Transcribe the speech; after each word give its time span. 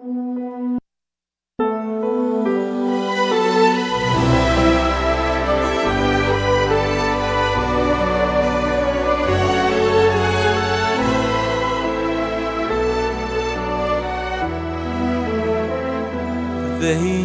והיא 0.00 0.12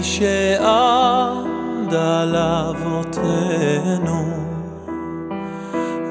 שעמדה 0.03 1.05
לאבותינו, 2.25 3.43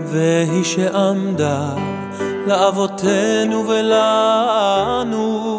והיא 0.05 0.65
שעמדה 0.65 1.75
לאבותינו 2.47 3.69
ולנו, 3.69 5.54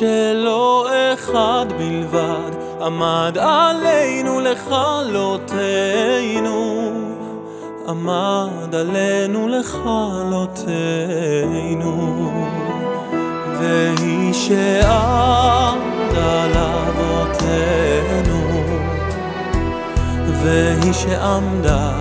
שלא 0.00 0.86
אחד 1.14 1.66
בלבד 1.78 2.50
עמד 2.80 3.38
עלינו 3.40 4.40
לכלותנו, 4.40 5.60
עמד 7.88 8.74
עלינו 8.74 9.48
לכלותנו, 9.48 10.70
והיא 13.58 14.32
שעמדה 14.32 15.66
לאבותינו, 16.54 18.00
והיא 20.42 20.92
שעמדה 20.92 21.92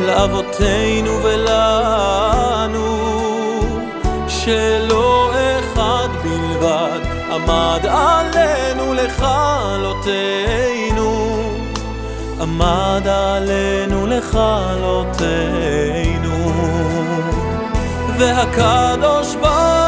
לאבותינו 0.00 1.10
ולנו, 1.22 2.98
שלא 4.28 5.30
אחד 5.58 6.08
בלבד 6.22 7.11
עמד 7.34 7.86
עלינו 7.86 8.94
לכלותנו, 8.94 10.10
עמד 12.40 13.08
עלינו 13.08 14.06
לכלותנו, 14.06 15.22
והקדוש 18.18 19.34
ברוך 19.34 19.81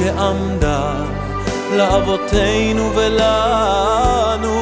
שעמדה 0.00 0.92
לאבותינו 1.76 2.90
ולנו, 2.94 4.56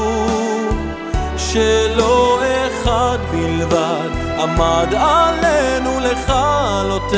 שלא 1.36 2.40
אחד 2.66 3.18
בלבד 3.30 4.08
עמד 4.38 4.94
עלינו 4.94 6.00
לכלותנו, 6.00 7.16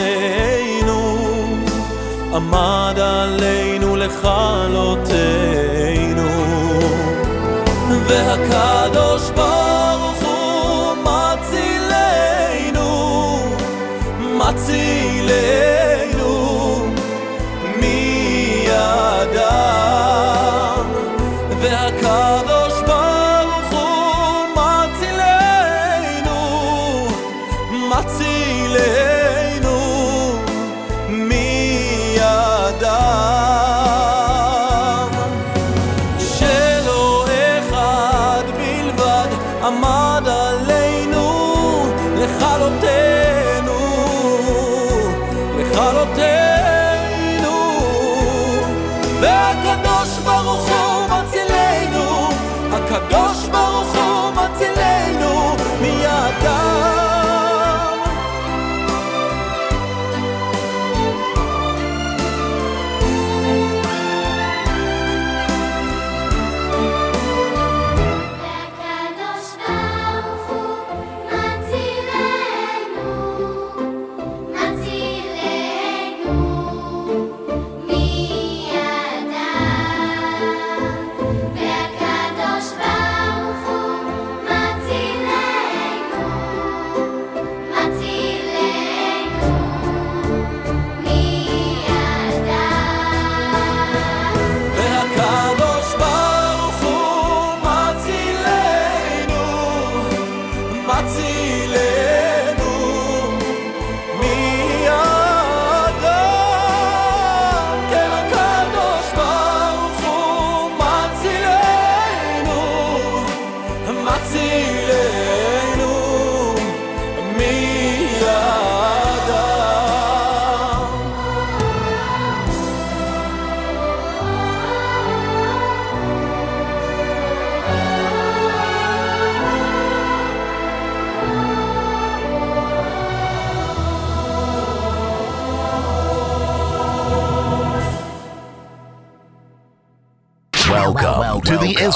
עמד 2.35 2.99
עלינו 2.99 3.97
לכלותנו. 3.97 5.31
והקדוש 8.07 9.31
ברוך 9.31 10.10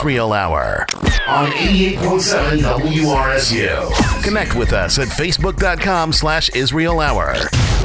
Israel 0.04 0.34
Hour 0.34 0.84
on 1.26 1.50
88.7 1.52 2.58
WRSU. 2.58 4.22
Connect 4.22 4.54
with 4.54 4.74
us 4.74 4.98
at 4.98 5.08
facebook.com 5.08 6.12
slash 6.12 6.50
Israel 6.50 7.00
Hour. 7.00 7.34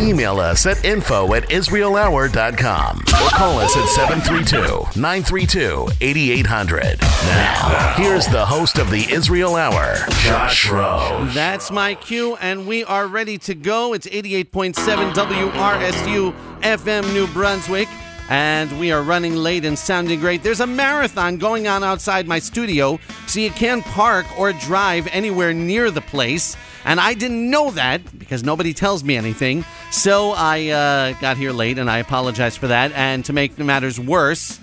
Email 0.02 0.42
us 0.42 0.66
at 0.66 0.84
info 0.84 1.34
at 1.34 1.48
israelhour.com 1.48 2.98
or 3.00 3.30
call 3.30 3.58
us 3.60 3.74
at 3.78 3.86
732-932-8800. 4.20 7.00
Now, 7.00 7.94
here's 7.96 8.28
the 8.28 8.46
host 8.46 8.80
of 8.80 8.92
the 8.92 9.10
Israel 9.10 9.56
Hour, 9.56 9.96
Josh 10.26 10.70
Rose. 10.70 11.34
That's 11.34 11.72
my 11.72 11.96
cue, 11.96 12.36
and 12.42 12.68
we 12.68 12.84
are 12.84 13.08
ready 13.08 13.38
to 13.38 13.56
go. 13.56 13.94
It's 13.94 14.08
88.7 14.08 15.14
WRSU 15.14 16.34
FM 16.60 17.14
New 17.14 17.28
Brunswick. 17.28 17.88
And 18.30 18.80
we 18.80 18.92
are 18.92 19.02
running 19.02 19.36
late 19.36 19.66
and 19.66 19.78
sounding 19.78 20.20
great. 20.20 20.44
There's 20.44 20.60
a 20.60 20.68
marathon 20.68 21.38
going 21.38 21.68
on 21.68 21.84
outside 21.84 22.28
my 22.28 22.40
studio, 22.40 23.00
so 23.28 23.40
you 23.40 23.50
can't 23.50 23.84
park 23.84 24.26
or 24.38 24.54
drive 24.54 25.08
anywhere 25.12 25.54
near 25.54 25.92
the 25.92 26.02
place. 26.02 26.56
And 26.86 27.00
I 27.00 27.14
didn't 27.16 27.50
know 27.50 27.72
that 27.72 28.18
because 28.18 28.44
nobody 28.44 28.74
tells 28.74 29.04
me 29.04 29.18
anything. 29.18 29.66
So 29.92 30.34
I 30.36 30.70
uh, 30.70 31.20
got 31.20 31.38
here 31.38 31.52
late, 31.52 31.78
and 31.78 31.90
I 31.90 31.98
apologize 31.98 32.56
for 32.56 32.68
that. 32.68 32.92
And 32.94 33.26
to 33.26 33.34
make 33.34 33.58
matters 33.58 34.00
worse, 34.00 34.60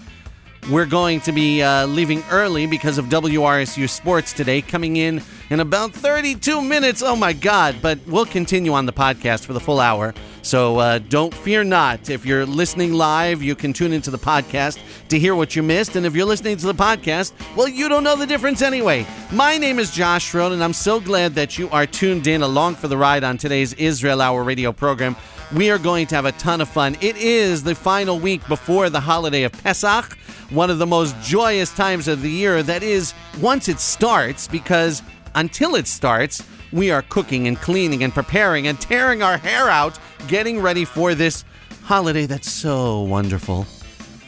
we're 0.70 0.86
going 0.86 1.20
to 1.20 1.32
be 1.32 1.62
uh, 1.62 1.86
leaving 1.86 2.22
early 2.30 2.66
because 2.66 2.98
of 2.98 3.06
WRSU 3.06 3.88
Sports 3.88 4.32
today, 4.32 4.60
coming 4.60 4.96
in 4.96 5.22
in 5.50 5.60
about 5.60 5.92
32 5.92 6.60
minutes. 6.60 7.02
Oh 7.02 7.14
my 7.14 7.32
God! 7.32 7.76
But 7.80 7.98
we'll 8.06 8.26
continue 8.26 8.72
on 8.72 8.86
the 8.86 8.92
podcast 8.92 9.44
for 9.44 9.52
the 9.52 9.60
full 9.60 9.78
hour. 9.78 10.12
So 10.42 10.78
uh, 10.78 10.98
don't 10.98 11.34
fear 11.34 11.64
not. 11.64 12.10
If 12.10 12.24
you're 12.24 12.46
listening 12.46 12.92
live, 12.92 13.42
you 13.42 13.54
can 13.54 13.72
tune 13.72 13.92
into 13.92 14.10
the 14.10 14.18
podcast 14.18 14.78
to 15.08 15.18
hear 15.18 15.34
what 15.34 15.56
you 15.56 15.62
missed. 15.62 15.96
And 15.96 16.06
if 16.06 16.14
you're 16.14 16.26
listening 16.26 16.56
to 16.58 16.66
the 16.66 16.74
podcast, 16.74 17.32
well, 17.56 17.68
you 17.68 17.88
don't 17.88 18.04
know 18.04 18.16
the 18.16 18.26
difference 18.26 18.62
anyway. 18.62 19.06
My 19.32 19.58
name 19.58 19.78
is 19.78 19.90
Josh 19.90 20.32
Schroen, 20.32 20.52
and 20.52 20.62
I'm 20.62 20.72
so 20.72 21.00
glad 21.00 21.34
that 21.34 21.58
you 21.58 21.68
are 21.70 21.86
tuned 21.86 22.26
in 22.26 22.42
along 22.42 22.76
for 22.76 22.88
the 22.88 22.96
ride 22.96 23.24
on 23.24 23.38
today's 23.38 23.72
Israel 23.74 24.20
Hour 24.20 24.42
radio 24.42 24.72
program. 24.72 25.16
We 25.54 25.70
are 25.70 25.78
going 25.78 26.08
to 26.08 26.16
have 26.16 26.24
a 26.24 26.32
ton 26.32 26.60
of 26.60 26.68
fun. 26.68 26.96
It 27.00 27.16
is 27.16 27.62
the 27.62 27.74
final 27.74 28.18
week 28.18 28.46
before 28.48 28.90
the 28.90 28.98
holiday 29.00 29.44
of 29.44 29.52
Pesach, 29.52 30.16
one 30.50 30.70
of 30.70 30.78
the 30.78 30.87
most 30.87 31.20
joyous 31.22 31.75
times 31.75 32.08
of 32.08 32.22
the 32.22 32.31
year. 32.31 32.62
That 32.62 32.82
is, 32.82 33.14
once 33.40 33.69
it 33.69 33.81
starts, 33.81 34.48
because 34.48 35.02
until 35.34 35.75
it 35.75 35.87
starts, 35.87 36.43
we 36.72 36.90
are 36.90 37.02
cooking 37.02 37.48
and 37.48 37.56
cleaning 37.56 38.02
and 38.02 38.12
preparing 38.12 38.66
and 38.66 38.81
tearing 38.81 39.22
our 39.22 39.38
hair 39.38 39.69
out, 39.69 39.98
getting 40.28 40.60
ready 40.60 40.84
for 40.84 41.14
this 41.14 41.44
holiday 41.82 42.26
that's 42.26 42.50
so 42.50 43.02
wonderful. 43.02 43.66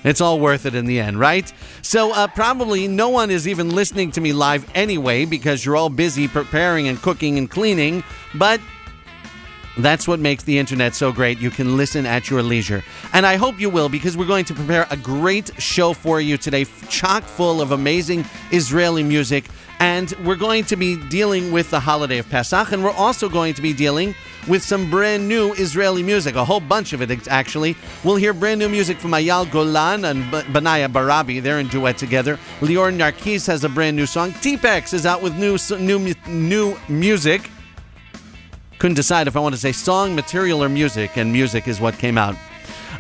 It's 0.05 0.20
all 0.20 0.38
worth 0.38 0.65
it 0.65 0.75
in 0.75 0.87
the 0.87 1.00
end, 1.00 1.19
right? 1.19 1.53
So, 1.82 2.12
uh, 2.15 2.29
probably 2.29 2.87
no 2.87 3.09
one 3.09 3.31
is 3.31 3.49
even 3.49 3.75
listening 3.75 4.12
to 4.12 4.21
me 4.21 4.32
live 4.32 4.64
anyway 4.75 5.25
because 5.25 5.64
you're 5.64 5.75
all 5.75 5.91
busy 5.91 6.29
preparing 6.29 6.87
and 6.87 7.03
cooking 7.03 7.37
and 7.37 7.50
cleaning. 7.50 8.05
But 8.35 8.61
that's 9.78 10.08
what 10.08 10.19
makes 10.19 10.42
the 10.42 10.58
internet 10.58 10.94
so 10.94 11.12
great. 11.12 11.38
You 11.38 11.50
can 11.50 11.76
listen 11.76 12.04
at 12.04 12.30
your 12.30 12.42
leisure. 12.42 12.82
And 13.12 13.25
I 13.25 13.36
hope 13.36 13.60
you 13.60 13.70
will 13.70 13.88
because 13.88 14.16
we're 14.16 14.26
going 14.26 14.44
to 14.46 14.54
prepare 14.54 14.86
a 14.90 14.96
great 14.96 15.50
show 15.60 15.92
for 15.92 16.20
you 16.20 16.36
today, 16.36 16.66
chock 16.88 17.22
full 17.22 17.60
of 17.60 17.70
amazing 17.70 18.25
Israeli 18.50 19.02
music. 19.02 19.44
And 19.80 20.12
we're 20.25 20.34
going 20.34 20.64
to 20.64 20.76
be 20.76 20.96
dealing 21.08 21.52
with 21.52 21.70
the 21.70 21.78
holiday 21.78 22.19
of 22.19 22.28
Pesach, 22.28 22.72
and 22.72 22.82
we're 22.82 22.90
also 22.90 23.28
going 23.28 23.54
to 23.54 23.62
be 23.62 23.72
dealing 23.72 24.12
with 24.48 24.60
some 24.62 24.90
brand 24.90 25.28
new 25.28 25.52
Israeli 25.52 26.02
music, 26.02 26.34
a 26.34 26.44
whole 26.44 26.58
bunch 26.58 26.92
of 26.92 27.00
it 27.00 27.28
actually. 27.28 27.76
We'll 28.02 28.16
hear 28.16 28.32
brand 28.32 28.58
new 28.58 28.69
music 28.69 28.98
from 28.98 29.12
Eyal 29.12 29.48
Golan 29.48 30.04
and 30.04 30.25
Benaya 30.32 30.88
Barabi. 30.88 31.40
They're 31.40 31.60
in 31.60 31.69
duet 31.69 31.96
together. 31.96 32.38
Lior 32.60 32.92
Narkis 32.92 33.46
has 33.46 33.62
a 33.62 33.69
brand 33.69 33.96
new 33.96 34.06
song. 34.06 34.32
Teapacks 34.40 34.92
is 34.92 35.06
out 35.06 35.22
with 35.22 35.36
new 35.36 35.56
new 35.78 36.14
new 36.26 36.76
music. 36.88 37.48
Couldn't 38.78 38.94
decide 38.94 39.26
if 39.26 39.36
I 39.36 39.40
want 39.40 39.54
to 39.54 39.60
say 39.60 39.72
song, 39.72 40.14
material, 40.14 40.62
or 40.62 40.69
music, 40.69 41.16
and 41.16 41.32
music 41.32 41.66
is 41.66 41.80
what 41.80 41.98
came 41.98 42.16
out. 42.16 42.36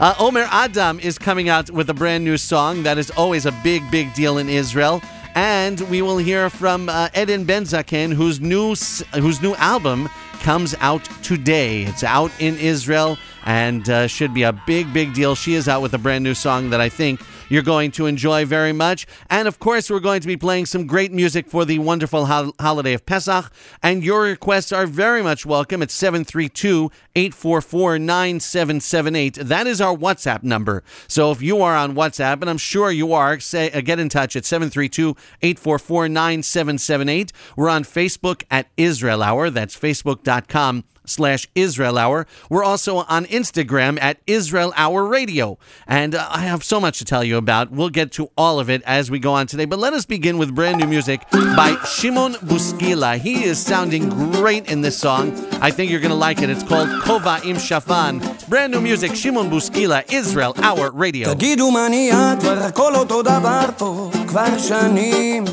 Uh, 0.00 0.14
Omer 0.18 0.46
Adam 0.50 0.98
is 0.98 1.18
coming 1.18 1.48
out 1.48 1.70
with 1.70 1.88
a 1.88 1.94
brand 1.94 2.24
new 2.24 2.36
song. 2.36 2.82
That 2.82 2.98
is 2.98 3.10
always 3.12 3.46
a 3.46 3.52
big, 3.62 3.88
big 3.90 4.12
deal 4.14 4.38
in 4.38 4.48
Israel. 4.48 5.00
And 5.36 5.80
we 5.82 6.02
will 6.02 6.18
hear 6.18 6.50
from 6.50 6.88
uh, 6.88 7.10
Eden 7.16 7.44
Ben 7.44 7.62
Zaken, 7.62 8.12
whose 8.12 8.40
new 8.40 8.74
whose 9.20 9.40
new 9.40 9.54
album 9.54 10.08
comes 10.40 10.74
out 10.80 11.04
today. 11.22 11.82
It's 11.82 12.02
out 12.02 12.32
in 12.40 12.56
Israel 12.56 13.16
and 13.44 13.88
uh, 13.88 14.06
should 14.08 14.34
be 14.34 14.42
a 14.42 14.52
big, 14.52 14.92
big 14.92 15.14
deal. 15.14 15.34
She 15.34 15.54
is 15.54 15.68
out 15.68 15.80
with 15.80 15.94
a 15.94 15.98
brand 15.98 16.24
new 16.24 16.34
song 16.34 16.70
that 16.70 16.80
I 16.80 16.88
think 16.88 17.20
you're 17.48 17.62
going 17.62 17.90
to 17.92 18.06
enjoy 18.06 18.44
very 18.44 18.72
much. 18.72 19.06
And 19.30 19.48
of 19.48 19.58
course, 19.58 19.90
we're 19.90 20.00
going 20.00 20.20
to 20.20 20.26
be 20.26 20.36
playing 20.36 20.66
some 20.66 20.86
great 20.86 21.12
music 21.12 21.48
for 21.48 21.64
the 21.64 21.78
wonderful 21.78 22.26
ho- 22.26 22.52
holiday 22.60 22.94
of 22.94 23.06
Pesach. 23.06 23.50
And 23.82 24.04
your 24.04 24.22
requests 24.22 24.72
are 24.72 24.86
very 24.86 25.22
much 25.22 25.46
welcome 25.46 25.82
at 25.82 25.90
732 25.90 26.90
844 27.14 27.98
9778. 27.98 29.34
That 29.34 29.66
is 29.66 29.80
our 29.80 29.96
WhatsApp 29.96 30.42
number. 30.42 30.82
So 31.06 31.30
if 31.30 31.42
you 31.42 31.62
are 31.62 31.76
on 31.76 31.94
WhatsApp, 31.94 32.40
and 32.40 32.50
I'm 32.50 32.58
sure 32.58 32.90
you 32.90 33.12
are, 33.12 33.40
say, 33.40 33.70
uh, 33.70 33.80
get 33.80 33.98
in 33.98 34.08
touch 34.08 34.36
at 34.36 34.44
732 34.44 35.16
844 35.42 36.08
9778. 36.08 37.32
We're 37.56 37.68
on 37.68 37.84
Facebook 37.84 38.44
at 38.50 38.68
Israel 38.76 39.22
Hour. 39.22 39.50
That's 39.50 39.76
facebook.com 39.76 40.84
slash 41.07 41.47
Israel 41.55 41.97
Hour. 41.97 42.25
We're 42.49 42.63
also 42.63 42.97
on 42.97 43.25
Instagram 43.25 44.01
at 44.01 44.19
Israel 44.27 44.73
Hour 44.75 45.05
Radio. 45.05 45.57
And 45.87 46.15
uh, 46.15 46.27
I 46.29 46.39
have 46.41 46.63
so 46.63 46.79
much 46.79 46.97
to 46.99 47.05
tell 47.05 47.23
you 47.23 47.37
about. 47.37 47.71
We'll 47.71 47.89
get 47.89 48.11
to 48.13 48.29
all 48.37 48.59
of 48.59 48.69
it 48.69 48.81
as 48.83 49.11
we 49.11 49.19
go 49.19 49.33
on 49.33 49.47
today. 49.47 49.65
But 49.65 49.79
let 49.79 49.93
us 49.93 50.05
begin 50.05 50.37
with 50.37 50.53
brand 50.55 50.79
new 50.79 50.87
music 50.87 51.21
by 51.31 51.77
Shimon 51.85 52.33
Buskila. 52.33 53.17
He 53.17 53.43
is 53.43 53.59
sounding 53.59 54.09
great 54.31 54.69
in 54.69 54.81
this 54.81 54.97
song. 54.97 55.33
I 55.61 55.71
think 55.71 55.91
you're 55.91 55.99
going 55.99 56.11
to 56.11 56.15
like 56.15 56.41
it. 56.41 56.49
It's 56.49 56.63
called 56.63 56.89
Kova 57.03 57.43
Im 57.45 57.57
Shafan. 57.57 58.49
Brand 58.49 58.71
new 58.71 58.81
music, 58.81 59.15
Shimon 59.15 59.49
Buskila, 59.49 60.11
Israel 60.11 60.53
Hour 60.57 60.91
Radio. 60.91 61.33
תגידו 61.33 61.71
מה 61.71 61.89
נהיה, 61.89 62.35
כבר 62.39 62.63
הכל 62.63 62.95
אותו 62.95 63.21
דבר 63.21 63.65
פה, 63.77 64.11
כבר 64.27 64.57
שנים. 64.57 65.43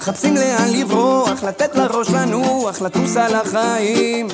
מחפשים 0.00 0.34
לאן 0.34 0.68
לברוח, 0.80 1.44
לתת 1.44 1.76
לראש 1.76 2.10
לנוח, 2.10 2.82
לטוס 2.82 3.16
על 3.16 3.34
החיים. 3.34 4.26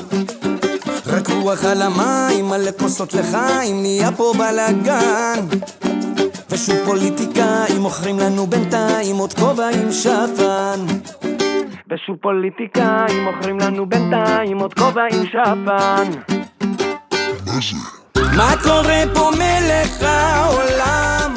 רק 1.06 1.28
רוח 1.30 1.64
על 1.64 1.82
המים, 1.82 2.48
מלא 2.48 2.70
כוסות 2.78 3.14
לחיים, 3.14 3.82
נהיה 3.82 4.12
פה 4.12 4.32
בלאגן. 4.38 5.40
ושוב 6.50 6.76
פוליטיקאים 6.84 7.80
מוכרים 7.80 8.18
לנו 8.18 8.46
בינתיים 8.46 9.16
עוד 9.16 9.32
כובע 9.32 9.68
עם 9.68 9.92
שפן. 9.92 10.80
ושוב 11.90 12.16
פוליטיקאים 12.20 13.24
מוכרים 13.24 13.58
לנו 13.60 13.86
בינתיים 13.88 14.58
עוד 14.58 14.74
כובע 14.74 15.02
עם 15.12 15.26
שפן. 15.26 16.10
מה 18.36 18.54
קורה 18.62 19.02
פה 19.14 19.30
מלך 19.38 20.02
העולם? 20.02 21.35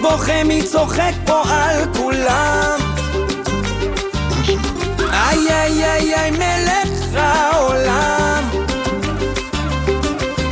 בוכה, 0.00 0.44
מי 0.44 0.62
צוחק 0.62 1.12
פה 1.26 1.42
על 1.48 1.94
כולם? 1.94 2.78
איי 5.12 5.38
איי 5.50 5.84
איי 5.84 6.14
איי 6.14 6.30
מלך 6.30 7.14
העולם 7.14 8.44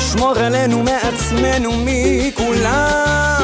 שמור 0.00 0.38
עלינו 0.38 0.82
מעצמנו 0.82 1.70
מכולם 1.84 3.37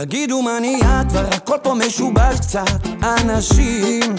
תגידו 0.00 0.42
מה 0.42 0.60
נהיה, 0.60 1.02
כבר 1.08 1.26
הכל 1.32 1.56
פה 1.62 1.74
משובש 1.74 2.38
קצת. 2.40 2.86
אנשים 3.02 4.14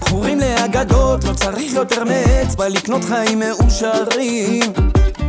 בחורים 0.00 0.40
לאגדות, 0.40 1.24
לא 1.24 1.32
צריך 1.32 1.72
יותר 1.74 2.04
מאצבע 2.04 2.68
לקנות 2.68 3.04
חיים 3.04 3.38
מאושרים. 3.38 4.72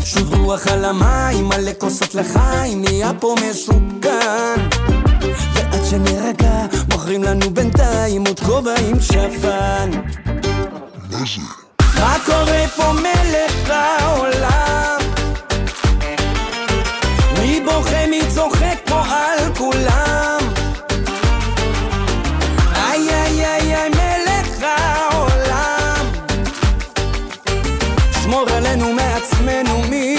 שוב 0.06 0.34
רוח 0.34 0.68
על 0.68 0.86
המים, 0.86 1.48
מלא 1.48 1.72
כוסות 1.78 2.16
לחיים, 2.16 2.82
נהיה 2.82 3.12
פה 3.20 3.36
מסוכן. 3.50 4.68
ועד 5.54 5.86
שנרגע, 5.90 6.66
מוכרים 6.92 7.24
לנו 7.24 7.50
בינתיים 7.54 8.26
עוד 8.28 8.40
כובע 8.40 8.74
עם 8.90 9.02
שפן. 9.02 9.90
מה 12.00 12.18
קורה 12.26 12.66
פה 12.76 12.94
מלך 12.94 13.70
העולם? 13.70 15.00
מי 17.42 17.62
בוכה, 17.66 18.08
מי 18.10 18.22
צוחק 18.36 18.59
כולם? 19.72 20.40
איי 22.76 23.10
איי 23.10 23.46
איי 23.46 23.76
איי 23.76 23.90
מלך 23.90 24.64
העולם 24.64 26.06
שמור 28.24 28.50
עלינו 28.50 28.94
מעצמנו 28.94 29.82
מכולם 29.90 30.19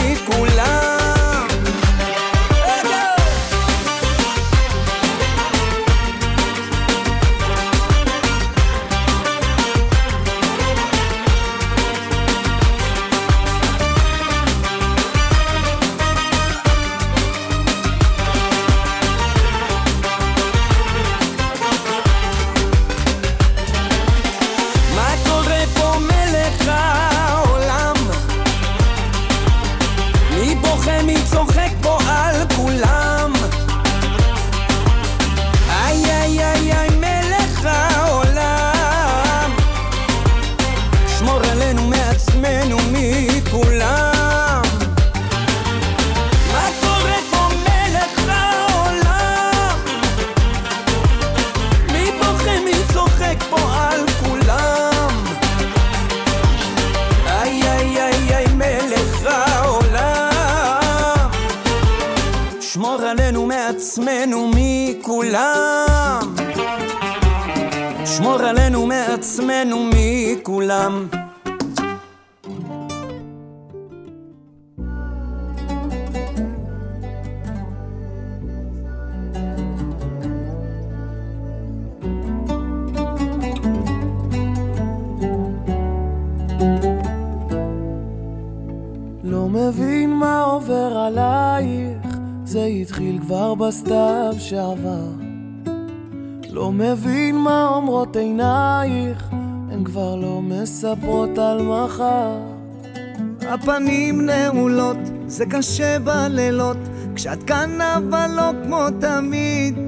קשה 105.60 105.98
בלילות, 105.98 106.76
כשאת 107.14 107.42
כאן 107.42 107.80
אבל 107.80 108.30
לא 108.36 108.50
כמו 108.64 108.86
תמיד. 109.00 109.78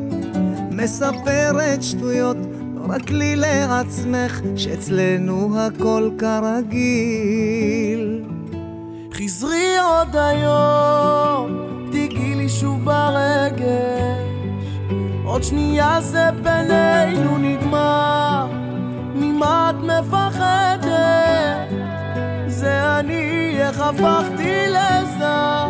מספרת 0.71 1.83
שטויות, 1.83 2.37
לא 2.77 2.83
רק 2.89 3.11
לי 3.11 3.37
לעצמך, 3.37 4.41
שאצלנו 4.57 5.59
הכל 5.59 6.11
כרגיל. 6.19 7.53
חזרי 9.13 9.79
עוד 9.79 10.17
היום, 10.17 11.59
תיגעי 11.93 12.35
לי 12.35 12.49
שוב 12.49 12.85
ברגש. 12.85 13.65
עוד 15.25 15.43
שנייה 15.43 16.01
זה 16.01 16.29
בינינו 16.43 17.39
נגמר, 17.39 18.47
ממה 19.15 19.71
את 19.71 19.77
מפחדת? 19.85 20.93
זה 22.47 22.99
אני, 22.99 23.42
איך 23.61 23.81
הפכתי 23.81 24.67
לזר, 24.69 25.69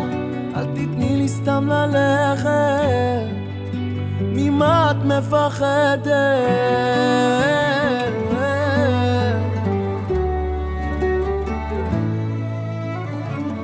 אל 0.55 0.65
תתני 0.65 1.15
לי 1.17 1.27
סתם 1.27 1.67
ללכת, 1.67 2.49
ממה 4.21 4.91
את 4.91 5.05
מפחדת? 5.05 6.07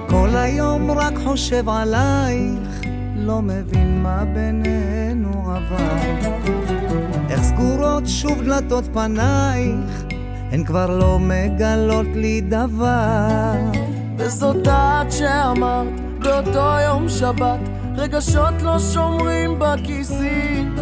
כל 0.10 0.30
היום 0.34 0.92
רק 0.92 1.14
חושב 1.24 1.70
עלייך, 1.70 2.82
לא 3.16 3.42
מבין 3.42 4.04
מה 4.04 4.24
בינינו 4.34 5.56
עבר. 5.56 5.98
איך 7.30 7.42
סגורות 7.44 8.08
שוב 8.08 8.42
דלתות 8.42 8.84
פנייך, 8.94 10.04
הן 10.52 10.64
כבר 10.64 10.98
לא 10.98 11.20
מגלות 11.20 12.08
לי 12.16 12.42
דבר. 12.42 13.78
וזאת 14.29 14.67
את 14.67 15.12
שאמרת 15.12 16.00
באותו 16.19 16.77
יום 16.86 17.09
שבת 17.09 17.59
רגשות 17.98 18.62
לא 18.62 18.79
שומרים 18.93 19.59
בכיסים. 19.59 20.75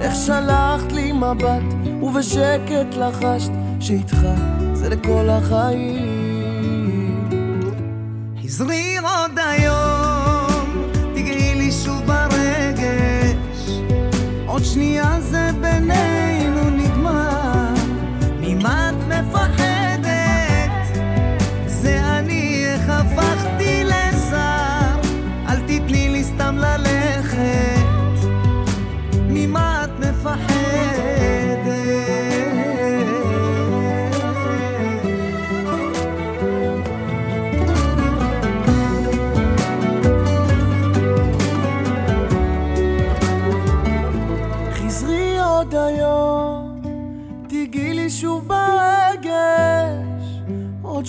איך 0.00 0.14
שלחת 0.26 0.92
לי 0.92 1.12
מבט 1.12 1.62
ובשקט 2.02 2.94
לחשת 2.98 3.50
שאיתך 3.80 4.16
זה 4.72 4.88
לכל 4.88 5.28
החיים. 5.30 7.28
חזרי 8.44 8.95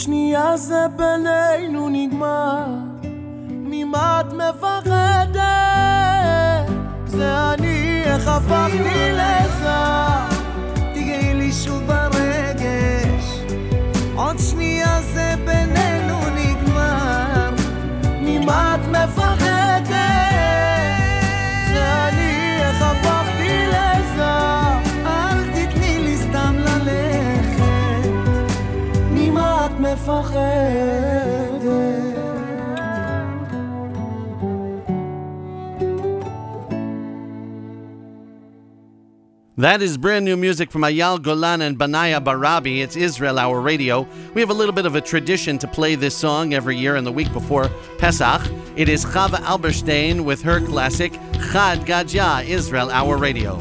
עוד 0.07 0.13
שנייה 0.13 0.57
זה 0.57 0.85
בינינו 0.95 1.89
נגמר 1.89 2.65
ממה 3.49 4.21
את 4.21 4.33
מפחדת? 4.33 5.37
זה 7.05 7.53
אני, 7.53 8.03
איך 8.05 8.27
הפכתי 8.27 9.11
לזר 9.13 9.26
That 39.59 39.81
is 39.81 39.97
brand 39.97 40.23
new 40.23 40.37
music 40.37 40.69
from 40.69 40.83
Eyal 40.83 41.19
Golan 41.19 41.61
and 41.61 41.79
Banaya 41.79 42.21
Barabi. 42.21 42.83
It's 42.83 42.95
Israel 42.95 43.39
Hour 43.39 43.59
Radio. 43.59 44.07
We 44.35 44.41
have 44.41 44.51
a 44.51 44.53
little 44.53 44.73
bit 44.73 44.85
of 44.85 44.93
a 44.93 45.01
tradition 45.01 45.57
to 45.57 45.67
play 45.67 45.95
this 45.95 46.15
song 46.15 46.53
every 46.53 46.77
year 46.77 46.95
in 46.95 47.03
the 47.03 47.11
week 47.11 47.33
before 47.33 47.67
Pesach. 47.97 48.43
It 48.75 48.87
is 48.87 49.03
Chava 49.03 49.41
Alberstein 49.41 50.25
with 50.25 50.43
her 50.43 50.63
classic 50.63 51.13
Chad 51.51 51.87
Gadya, 51.87 52.45
Israel 52.47 52.91
Hour 52.91 53.17
Radio. 53.17 53.57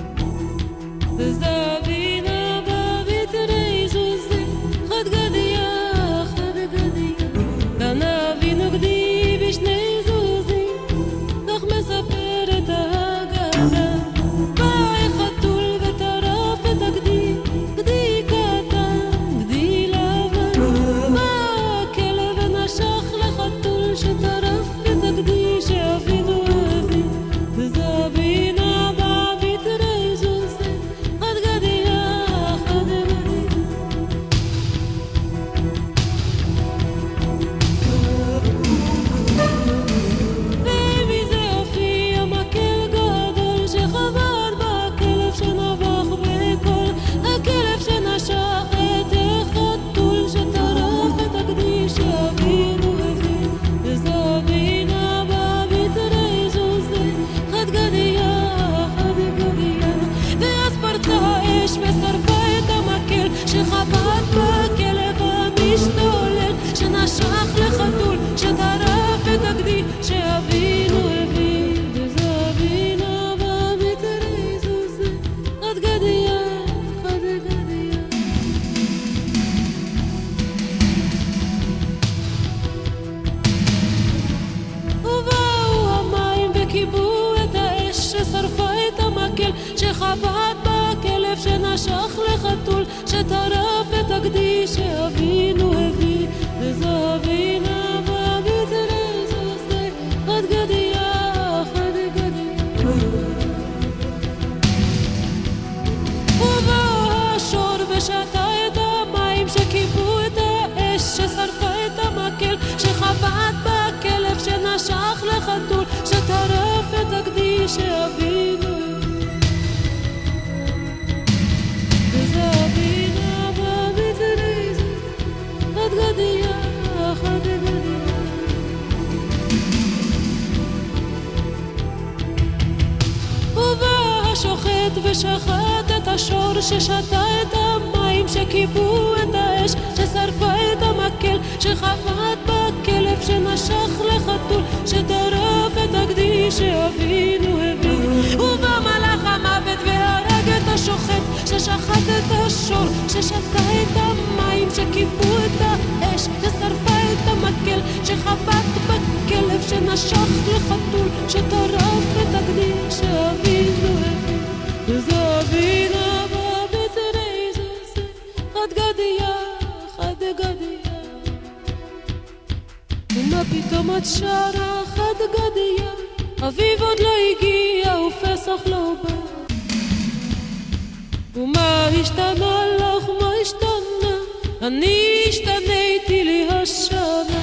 השתנה 182.00 182.66
לך, 182.76 183.04
מה 183.20 183.30
השתנה? 183.42 184.14
אני 184.62 185.22
השתניתי 185.28 186.24
לי 186.24 186.46
השנה 186.50 187.40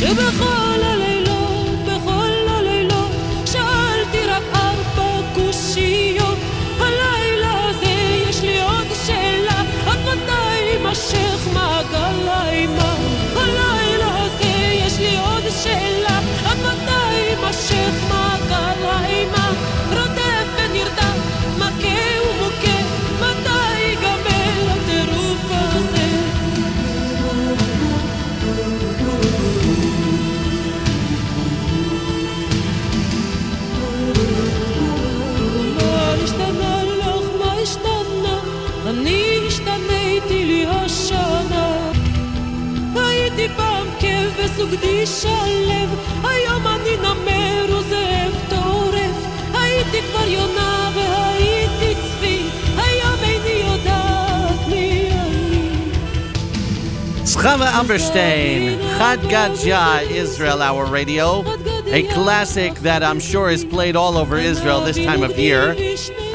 ובכל 0.00 0.69
כבש 44.69 44.69
וגדי 44.69 45.05
שלו, 45.05 45.95
היום 46.23 46.67
אני 46.67 46.97
נמר 46.97 47.77
וזאב 47.77 48.33
טורף. 48.49 49.25
הייתי 49.53 50.01
כבר 50.01 50.27
יונה 50.27 50.91
והייתי 50.95 51.95
צבי, 52.01 52.41
היום 52.77 53.19
איני 53.23 53.63
יודעת 53.67 54.67
מי 54.67 55.09
אני. 55.11 55.91
Schava 57.25 57.67
Amberstein, 57.79 58.61
Chad 58.97 59.21
Gadja, 59.29 60.01
Israel 60.09 60.61
Hour 60.61 60.85
Radio. 60.85 61.43
A 61.87 62.03
classic 62.15 62.73
that 62.87 63.01
I'm 63.03 63.19
sure 63.19 63.49
is 63.49 63.63
played 63.63 63.95
all 63.95 64.15
over 64.17 64.37
Israel 64.37 64.79
this 64.81 64.97
time 65.09 65.23
of 65.23 65.37
year 65.37 65.75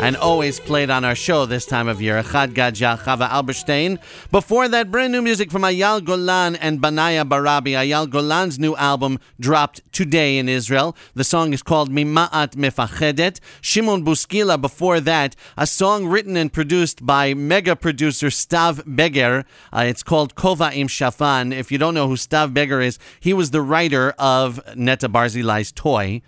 and 0.05 0.15
always 0.15 0.59
played 0.59 0.91
on 0.91 1.03
our 1.03 1.15
show 1.15 1.47
this 1.47 1.65
time 1.65 1.87
of 1.87 1.99
year. 1.99 2.21
Chad 2.21 2.53
Gadya, 2.53 2.95
Chava 2.99 3.27
Alberstein. 3.27 3.97
Before 4.29 4.67
that, 4.67 4.91
brand 4.91 5.11
new 5.11 5.21
music 5.23 5.49
from 5.49 5.63
Eyal 5.63 6.05
Golan 6.05 6.55
and 6.57 6.79
Banaya 6.79 7.25
Barabi. 7.25 7.71
Eyal 7.71 8.07
Golan's 8.07 8.59
new 8.59 8.75
album 8.75 9.17
dropped 9.39 9.81
today 9.91 10.37
in 10.37 10.47
Israel. 10.47 10.95
The 11.15 11.23
song 11.23 11.53
is 11.53 11.63
called 11.63 11.89
Mima'at 11.89 12.51
Mefachedet. 12.51 13.39
Shimon 13.61 14.05
Buskila 14.05 14.61
before 14.61 14.99
that, 14.99 15.35
a 15.57 15.65
song 15.65 16.05
written 16.05 16.37
and 16.37 16.53
produced 16.53 17.03
by 17.03 17.33
mega 17.33 17.75
producer 17.75 18.27
Stav 18.27 18.83
Beger. 18.85 19.43
Uh, 19.73 19.85
it's 19.87 20.03
called 20.03 20.35
Kova 20.35 20.71
Im 20.75 20.87
Shafan. 20.87 21.51
If 21.51 21.71
you 21.71 21.79
don't 21.79 21.95
know 21.95 22.07
who 22.07 22.15
Stav 22.15 22.53
Beger 22.53 22.79
is, 22.79 22.99
he 23.19 23.33
was 23.33 23.49
the 23.49 23.61
writer 23.63 24.13
of 24.19 24.59
Netta 24.75 25.09
Barzilai's 25.09 25.71
Toy. 25.71 26.21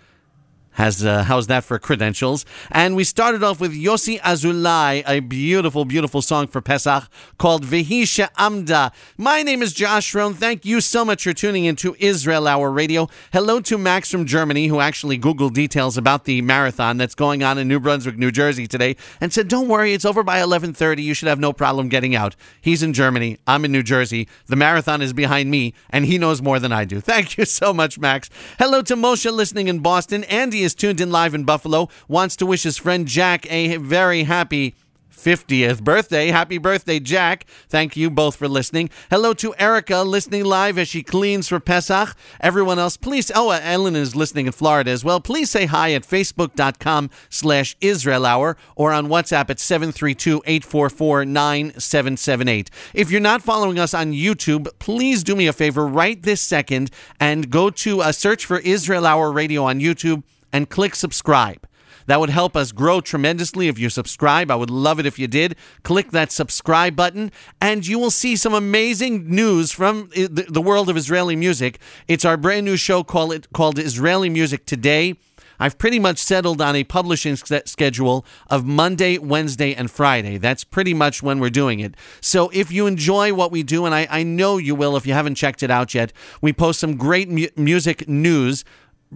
Has 0.78 1.04
uh, 1.04 1.24
how's 1.24 1.48
that 1.48 1.64
for 1.64 1.76
credentials? 1.80 2.46
And 2.70 2.94
we 2.94 3.02
started 3.02 3.42
off 3.42 3.58
with 3.58 3.72
Yossi 3.74 4.20
Azulai, 4.20 5.02
a 5.08 5.18
beautiful, 5.18 5.84
beautiful 5.84 6.22
song 6.22 6.46
for 6.46 6.60
Pesach 6.60 7.10
called 7.36 7.64
Vehisha 7.64 8.28
Amda. 8.38 8.92
My 9.16 9.42
name 9.42 9.60
is 9.60 9.72
Josh 9.72 10.14
Rohn. 10.14 10.34
Thank 10.34 10.64
you 10.64 10.80
so 10.80 11.04
much 11.04 11.24
for 11.24 11.32
tuning 11.32 11.64
into 11.64 11.96
Israel 11.98 12.46
Hour 12.46 12.70
Radio. 12.70 13.08
Hello 13.32 13.58
to 13.62 13.76
Max 13.76 14.08
from 14.08 14.24
Germany, 14.24 14.68
who 14.68 14.78
actually 14.78 15.18
Googled 15.18 15.52
details 15.52 15.96
about 15.96 16.26
the 16.26 16.42
marathon 16.42 16.96
that's 16.96 17.16
going 17.16 17.42
on 17.42 17.58
in 17.58 17.66
New 17.66 17.80
Brunswick, 17.80 18.16
New 18.16 18.30
Jersey 18.30 18.68
today, 18.68 18.94
and 19.20 19.32
said, 19.32 19.48
"Don't 19.48 19.66
worry, 19.66 19.94
it's 19.94 20.04
over 20.04 20.22
by 20.22 20.38
11:30. 20.38 21.02
You 21.02 21.12
should 21.12 21.26
have 21.26 21.40
no 21.40 21.52
problem 21.52 21.88
getting 21.88 22.14
out." 22.14 22.36
He's 22.60 22.84
in 22.84 22.92
Germany. 22.92 23.38
I'm 23.48 23.64
in 23.64 23.72
New 23.72 23.82
Jersey. 23.82 24.28
The 24.46 24.54
marathon 24.54 25.02
is 25.02 25.12
behind 25.12 25.50
me, 25.50 25.74
and 25.90 26.06
he 26.06 26.18
knows 26.18 26.40
more 26.40 26.60
than 26.60 26.70
I 26.70 26.84
do. 26.84 27.00
Thank 27.00 27.36
you 27.36 27.46
so 27.46 27.74
much, 27.74 27.98
Max. 27.98 28.30
Hello 28.60 28.80
to 28.82 28.94
Moshe 28.94 29.28
listening 29.32 29.66
in 29.66 29.80
Boston. 29.80 30.22
Andy 30.22 30.67
is 30.67 30.67
tuned 30.74 31.00
in 31.00 31.10
live 31.10 31.34
in 31.34 31.44
Buffalo. 31.44 31.88
Wants 32.08 32.36
to 32.36 32.46
wish 32.46 32.62
his 32.62 32.76
friend 32.76 33.06
Jack 33.06 33.50
a 33.50 33.76
very 33.76 34.24
happy 34.24 34.74
50th 35.18 35.82
birthday. 35.82 36.28
Happy 36.28 36.58
birthday, 36.58 37.00
Jack. 37.00 37.44
Thank 37.68 37.96
you 37.96 38.08
both 38.08 38.36
for 38.36 38.48
listening. 38.48 38.88
Hello 39.10 39.34
to 39.34 39.54
Erica 39.58 40.02
listening 40.02 40.44
live 40.44 40.78
as 40.78 40.88
she 40.88 41.02
cleans 41.02 41.48
for 41.48 41.58
Pesach. 41.58 42.16
Everyone 42.40 42.78
else, 42.78 42.96
please. 42.96 43.30
Oh, 43.34 43.50
Ellen 43.50 43.96
is 43.96 44.14
listening 44.14 44.46
in 44.46 44.52
Florida 44.52 44.90
as 44.90 45.04
well. 45.04 45.20
Please 45.20 45.50
say 45.50 45.66
hi 45.66 45.92
at 45.92 46.02
facebook.com 46.02 47.10
slash 47.28 47.76
Israel 47.80 48.24
Hour 48.24 48.56
or 48.76 48.92
on 48.92 49.08
WhatsApp 49.08 49.50
at 49.50 49.58
732 49.58 50.42
844 50.46 51.24
9778. 51.24 52.70
If 52.94 53.10
you're 53.10 53.20
not 53.20 53.42
following 53.42 53.78
us 53.78 53.94
on 53.94 54.12
YouTube, 54.12 54.68
please 54.78 55.24
do 55.24 55.34
me 55.34 55.48
a 55.48 55.52
favor 55.52 55.86
right 55.86 56.22
this 56.22 56.40
second 56.40 56.90
and 57.18 57.50
go 57.50 57.70
to 57.70 58.00
a 58.02 58.12
search 58.12 58.46
for 58.46 58.58
Israel 58.58 59.04
Hour 59.04 59.32
Radio 59.32 59.64
on 59.64 59.80
YouTube 59.80 60.22
and 60.52 60.68
click 60.70 60.94
subscribe. 60.94 61.66
That 62.08 62.20
would 62.20 62.30
help 62.30 62.56
us 62.56 62.72
grow 62.72 63.02
tremendously 63.02 63.68
if 63.68 63.78
you 63.78 63.90
subscribe. 63.90 64.50
I 64.50 64.56
would 64.56 64.70
love 64.70 64.98
it 64.98 65.04
if 65.04 65.18
you 65.18 65.26
did. 65.26 65.56
Click 65.82 66.10
that 66.12 66.32
subscribe 66.32 66.96
button, 66.96 67.30
and 67.60 67.86
you 67.86 67.98
will 67.98 68.10
see 68.10 68.34
some 68.34 68.54
amazing 68.54 69.28
news 69.28 69.72
from 69.72 70.10
uh, 70.16 70.26
the 70.30 70.46
the 70.48 70.62
world 70.62 70.88
of 70.88 70.96
Israeli 70.96 71.36
music. 71.36 71.78
It's 72.08 72.24
our 72.24 72.38
brand 72.38 72.64
new 72.64 72.78
show 72.78 73.04
called, 73.04 73.52
called 73.52 73.78
Israeli 73.78 74.30
Music 74.30 74.64
Today. 74.64 75.16
I've 75.60 75.76
pretty 75.76 75.98
much 75.98 76.18
settled 76.18 76.62
on 76.62 76.76
a 76.76 76.84
publishing 76.84 77.36
schedule 77.36 78.24
of 78.48 78.64
Monday, 78.64 79.18
Wednesday, 79.18 79.74
and 79.74 79.90
Friday. 79.90 80.38
That's 80.38 80.64
pretty 80.64 80.94
much 80.94 81.22
when 81.22 81.40
we're 81.40 81.50
doing 81.50 81.80
it. 81.80 81.94
So 82.20 82.48
if 82.54 82.70
you 82.70 82.86
enjoy 82.86 83.34
what 83.34 83.50
we 83.50 83.62
do, 83.62 83.84
and 83.84 83.94
I, 83.94 84.06
I 84.08 84.22
know 84.22 84.56
you 84.56 84.74
will 84.74 84.96
if 84.96 85.06
you 85.06 85.12
haven't 85.12 85.34
checked 85.34 85.62
it 85.62 85.70
out 85.70 85.94
yet, 85.94 86.12
we 86.40 86.52
post 86.52 86.80
some 86.80 86.96
great 86.96 87.28
mu- 87.28 87.48
music 87.56 88.08
news, 88.08 88.64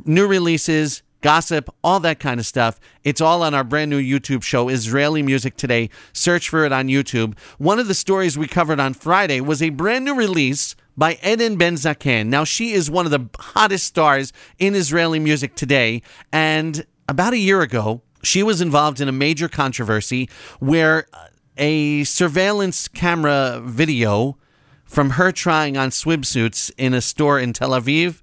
new 0.05 0.27
releases, 0.27 1.03
gossip, 1.23 1.75
all 1.83 2.01
that 2.01 2.21
kind 2.21 2.39
of 2.39 2.47
stuff. 2.47 2.79
It's 3.05 3.21
all 3.21 3.43
on 3.43 3.55
our 3.55 3.65
brand 3.65 3.91
new 3.91 4.03
YouTube 4.03 4.43
show, 4.43 4.69
Israeli 4.69 5.23
Music 5.23 5.57
Today. 5.57 5.89
Search 6.13 6.49
for 6.49 6.65
it 6.65 6.73
on 6.73 6.89
YouTube. 6.89 7.39
One 7.59 7.79
of 7.79 7.89
the 7.89 7.95
stories 7.95 8.37
we 8.37 8.47
covered 8.47 8.81
on 8.81 8.93
Friday 8.93 9.41
was 9.41 9.63
a 9.63 9.71
brand 9.71 10.05
new 10.05 10.15
release 10.15 10.77
by 10.97 11.19
Eden 11.27 11.57
Ben 11.57 11.77
Zaken. 11.77 12.27
Now, 12.27 12.45
she 12.45 12.73
is 12.73 12.91
one 12.91 13.07
of 13.07 13.13
the 13.13 13.29
hottest 13.39 13.87
stars 13.87 14.33
in 14.59 14.75
Israeli 14.75 15.19
music 15.19 15.55
today. 15.55 16.03
And 16.33 16.85
about 17.09 17.33
a 17.33 17.39
year 17.39 17.63
ago, 17.63 18.03
she 18.23 18.43
was 18.43 18.61
involved 18.61 19.01
in 19.01 19.09
a 19.09 19.13
major 19.13 19.49
controversy 19.49 20.29
where 20.61 21.07
a 21.57 22.05
surveillance 22.05 22.89
camera 22.89 23.61
video 23.65 24.37
from 24.85 25.11
her 25.11 25.33
trying 25.33 25.77
on 25.77 25.91
swimsuits 25.91 26.71
in 26.77 26.93
a 26.95 27.01
store 27.01 27.39
in 27.39 27.53
Tel 27.53 27.71
Aviv. 27.71 28.21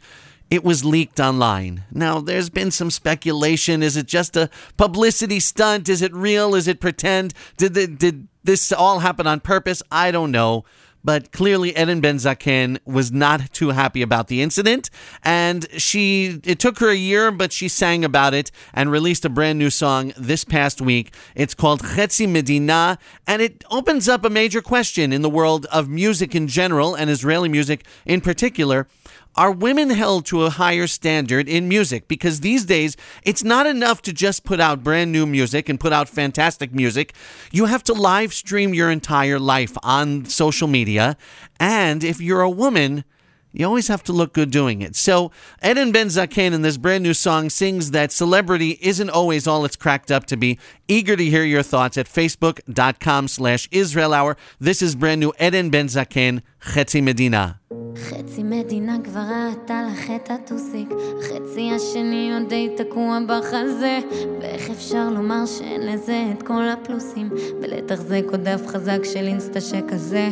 It 0.50 0.64
was 0.64 0.84
leaked 0.84 1.20
online. 1.20 1.84
Now, 1.92 2.20
there's 2.20 2.50
been 2.50 2.72
some 2.72 2.90
speculation. 2.90 3.84
Is 3.84 3.96
it 3.96 4.08
just 4.08 4.36
a 4.36 4.50
publicity 4.78 5.40
stunt? 5.40 5.88
Is 5.90 6.02
it 6.02 6.14
real? 6.14 6.56
Is 6.56 6.68
it 6.68 6.80
pretend? 6.80 7.34
Did, 7.58 7.76
the, 7.76 7.88
did 7.88 8.28
this 8.44 8.72
all 8.72 9.00
happen 9.00 9.28
on 9.28 9.42
purpose? 9.42 9.84
I 9.92 10.12
don't 10.12 10.32
know 10.32 10.66
but 11.04 11.32
clearly 11.32 11.70
Eden 11.70 12.02
Ben 12.02 12.18
Zaken 12.18 12.78
was 12.86 13.12
not 13.12 13.54
too 13.54 13.70
happy 13.70 14.02
about 14.02 14.28
the 14.28 14.42
incident 14.42 14.90
and 15.24 15.68
she 15.78 16.40
it 16.44 16.60
took 16.60 16.80
her 16.80 16.90
a 16.90 16.96
year 16.96 17.32
but 17.32 17.52
she 17.54 17.68
sang 17.68 18.04
about 18.04 18.34
it 18.34 18.52
and 18.74 18.92
released 18.92 19.26
a 19.26 19.30
brand 19.30 19.60
new 19.60 19.70
song 19.70 20.14
this 20.18 20.44
past 20.44 20.82
week 20.82 21.14
it's 21.36 21.54
called 21.54 21.82
Chetzi 21.82 22.30
Medina 22.30 22.98
and 23.28 23.42
it 23.42 23.64
opens 23.72 24.08
up 24.08 24.26
a 24.26 24.30
major 24.30 24.62
question 24.62 25.14
in 25.14 25.22
the 25.22 25.30
world 25.30 25.66
of 25.68 25.90
music 25.90 26.36
in 26.36 26.48
general 26.48 26.96
and 26.96 27.10
Israeli 27.10 27.50
music 27.50 27.86
in 28.06 28.22
particular 28.22 28.88
are 29.36 29.52
women 29.52 29.90
held 29.90 30.26
to 30.28 30.44
a 30.44 30.50
higher 30.50 30.88
standard 30.88 31.48
in 31.48 31.68
music? 31.68 32.08
Because 32.08 32.42
these 32.42 32.66
days, 32.66 32.98
it's 33.24 33.44
not 33.44 33.66
enough 33.66 34.02
to 34.04 34.14
just 34.14 34.44
put 34.44 34.60
out 34.60 34.84
brand 34.84 35.12
new 35.12 35.26
music 35.26 35.70
and 35.70 35.80
put 35.80 35.94
out 35.94 36.10
fantastic 36.10 36.74
music. 36.74 37.14
You 37.52 37.66
have 37.66 37.84
to 37.86 37.94
live 37.94 38.34
stream 38.34 38.74
your 38.74 38.92
entire 38.92 39.40
life 39.40 39.78
on 39.84 40.26
social 40.26 40.68
media. 40.68 41.18
And 41.60 42.04
if 42.04 42.20
you're 42.20 42.42
a 42.42 42.50
woman, 42.50 43.06
you 43.52 43.66
always 43.66 43.88
have 43.88 44.04
to 44.04 44.14
look 44.14 44.34
good 44.34 44.52
doing 44.52 44.82
it. 44.82 44.96
So 44.96 45.32
Eden 45.64 45.92
Ben 45.92 46.08
Zaken 46.08 46.54
in 46.54 46.62
this 46.62 46.78
brand 46.78 47.04
new 47.04 47.14
song 47.14 47.50
sings 47.50 47.92
that 47.92 48.12
celebrity 48.12 48.78
isn't 48.82 49.10
always 49.10 49.48
all 49.48 49.66
it's 49.66 49.76
cracked 49.76 50.12
up 50.12 50.26
to 50.28 50.38
be. 50.38 50.60
Eager 50.88 51.16
to 51.16 51.26
hear 51.26 51.44
your 51.44 51.64
thoughts 51.64 51.98
at 51.98 52.08
facebook.com 52.08 53.28
slash 53.28 53.68
Israel 53.72 54.14
Hour. 54.14 54.38
This 54.60 54.82
is 54.82 54.96
brand 54.96 55.22
new 55.22 55.34
Eden 55.40 55.70
Ben 55.70 55.88
Zaken, 55.88 56.42
Chetzi 56.62 57.02
Medina. 57.02 57.60
חצי 57.96 58.44
מדינה 58.44 58.98
כבר 59.04 59.20
ראתה 59.20 59.82
לך 59.92 60.12
את 60.16 60.32
הטוסיק, 60.32 60.90
החצי 61.20 61.72
השני 61.76 62.32
עוד 62.34 62.50
די 62.50 62.70
תקוע 62.78 63.18
בחזה, 63.28 64.00
ואיך 64.42 64.70
אפשר 64.70 65.10
לומר 65.10 65.46
שאין 65.46 65.82
לזה 65.82 66.26
את 66.32 66.44
כל 66.44 66.64
הפלוסים, 66.70 67.30
ולתחזק 67.62 68.24
עוד 68.32 68.40
דף 68.44 68.68
חזק 68.68 69.00
של 69.04 69.28
אינסטה 69.28 69.62
שכזה. 69.62 70.30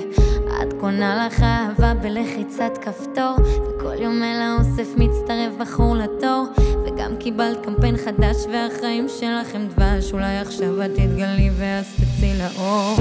את 0.62 0.74
קונה 0.80 1.28
לך 1.28 1.44
אהבה 1.44 1.94
בלחיצת 1.94 2.78
כפתור, 2.82 3.36
וכל 3.40 4.02
יום 4.02 4.24
אל 4.24 4.42
האוסף 4.42 4.88
מצטרף 4.98 5.54
בחור 5.60 5.96
לתור, 5.96 6.46
וגם 6.86 7.16
קיבלת 7.20 7.66
קמפיין 7.66 7.98
חדש 7.98 8.36
והחיים 8.52 9.08
שלכם 9.20 9.68
דבש, 9.68 10.14
אולי 10.14 10.38
עכשיו 10.38 10.86
את 10.86 10.92
תתגלי 10.92 11.50
ואז 11.58 11.86
תצאי 11.96 12.34
לאור. 12.40 12.98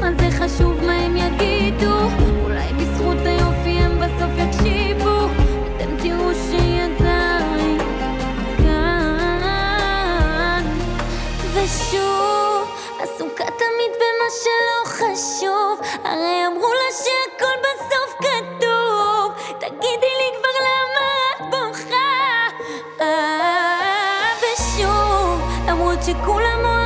מה 0.00 0.10
זה 0.18 0.30
חשוב 0.30 0.84
מה 0.86 0.92
הם 0.92 1.16
יגידו? 1.16 1.94
אולי 2.42 2.72
בזכות 2.72 3.16
היופי 3.24 3.70
הם 3.70 3.98
בסוף 3.98 4.30
יקשיבו. 4.36 5.26
אתם 5.76 5.96
תראו 6.02 6.30
שהיא 6.50 6.80
כאן. 8.58 10.64
ושוב, 11.54 12.68
עסוקה 13.00 13.44
תמיד 13.44 13.92
במה 14.00 14.28
שלא 14.42 14.84
חשוב. 14.84 15.74
הרי 16.04 16.46
אמרו 16.46 16.68
לה 16.68 16.92
שהכל 16.92 17.56
בסוף 17.64 18.14
כתוב. 18.18 19.32
תגידי 19.58 20.12
לי 20.20 20.28
כבר 20.38 20.56
למה 20.68 21.06
את 21.34 21.40
בוכה? 21.50 22.08
אה, 23.00 24.30
ושוב, 24.40 25.34
למרות 25.68 25.98
שכולם 26.02 26.77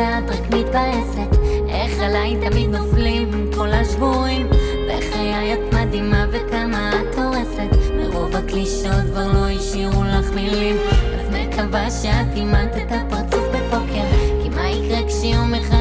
ואת 0.00 0.30
רק 0.30 0.54
מתבאסת 0.54 1.38
איך 1.68 2.00
עליי 2.00 2.36
תמיד 2.50 2.70
נופלים 2.70 3.50
כל 3.56 3.68
השבורים. 3.68 4.46
בחיי 4.88 5.54
את 5.54 5.74
מדהימה 5.74 6.26
וכמה 6.30 6.90
את 6.92 7.18
הורסת 7.18 7.92
מרוב 7.96 8.36
הקלישות 8.36 9.04
כבר 9.10 9.26
לא 9.32 9.48
השאירו 9.48 10.04
לך 10.04 10.30
מילים. 10.34 10.76
אז 11.14 11.34
מקווה 11.34 11.90
שאת 11.90 12.36
אימנת 12.36 12.76
את 12.76 12.92
הפרצוף 12.92 13.44
בפוקר 13.48 14.04
כי 14.42 14.48
מה 14.48 14.68
יקרה 14.68 15.08
כשיום 15.08 15.54
אחד 15.54 15.79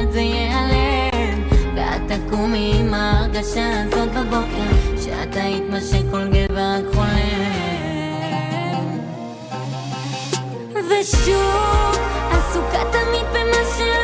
ההרגשה 3.40 3.82
הזאת 3.82 4.10
בבוקר 4.10 5.02
שאת 5.04 5.36
היית 5.36 5.64
מה 5.70 5.82
שכל 5.82 6.28
גבר 6.28 6.54
רק 6.56 6.94
חולם 6.94 7.80
ושוב, 10.74 11.98
עסוקה 12.32 12.84
תמיד 12.92 13.26
במה 13.34 13.62
שלא 13.78 13.99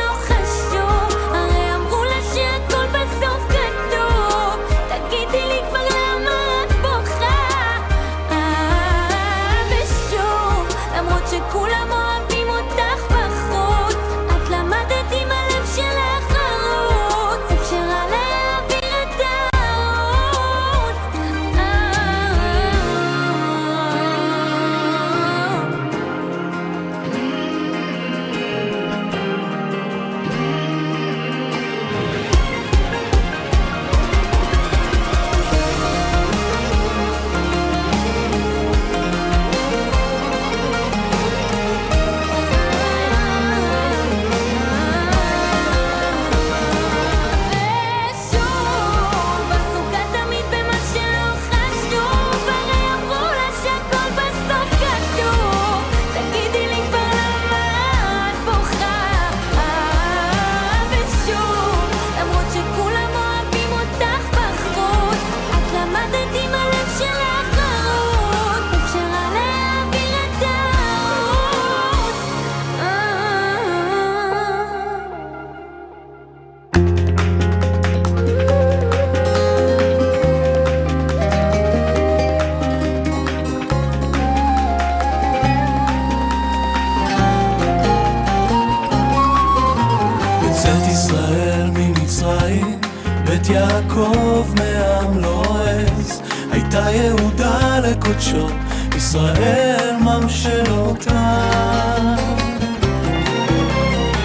יעקב 93.96 94.54
מעם 94.54 95.18
לועז, 95.18 96.22
הייתה 96.50 96.90
יהודה 96.90 97.78
לקודשו, 97.78 98.48
ישראל 98.96 99.96
ממשלותיו. 100.00 101.14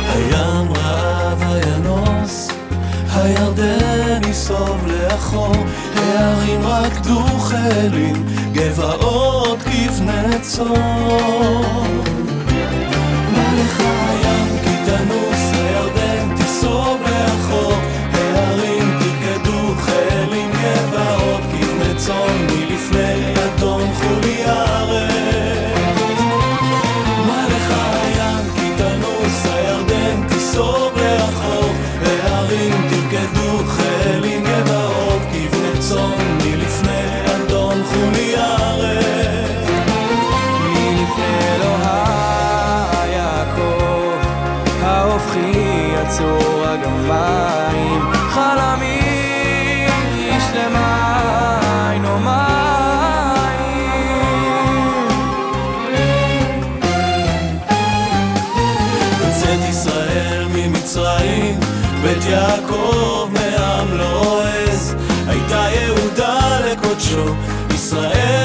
הים 0.08 0.74
רעב 0.76 1.44
הינוס, 1.44 2.48
הירדן 3.14 4.22
יסוב 4.30 4.88
לאחור, 4.88 5.56
הערים 5.96 6.62
רקדו 6.68 7.24
חיילים, 7.40 8.26
גבעות 8.54 9.60
כבני 9.60 10.40
צור. 10.42 11.82
ישראל 67.75 68.40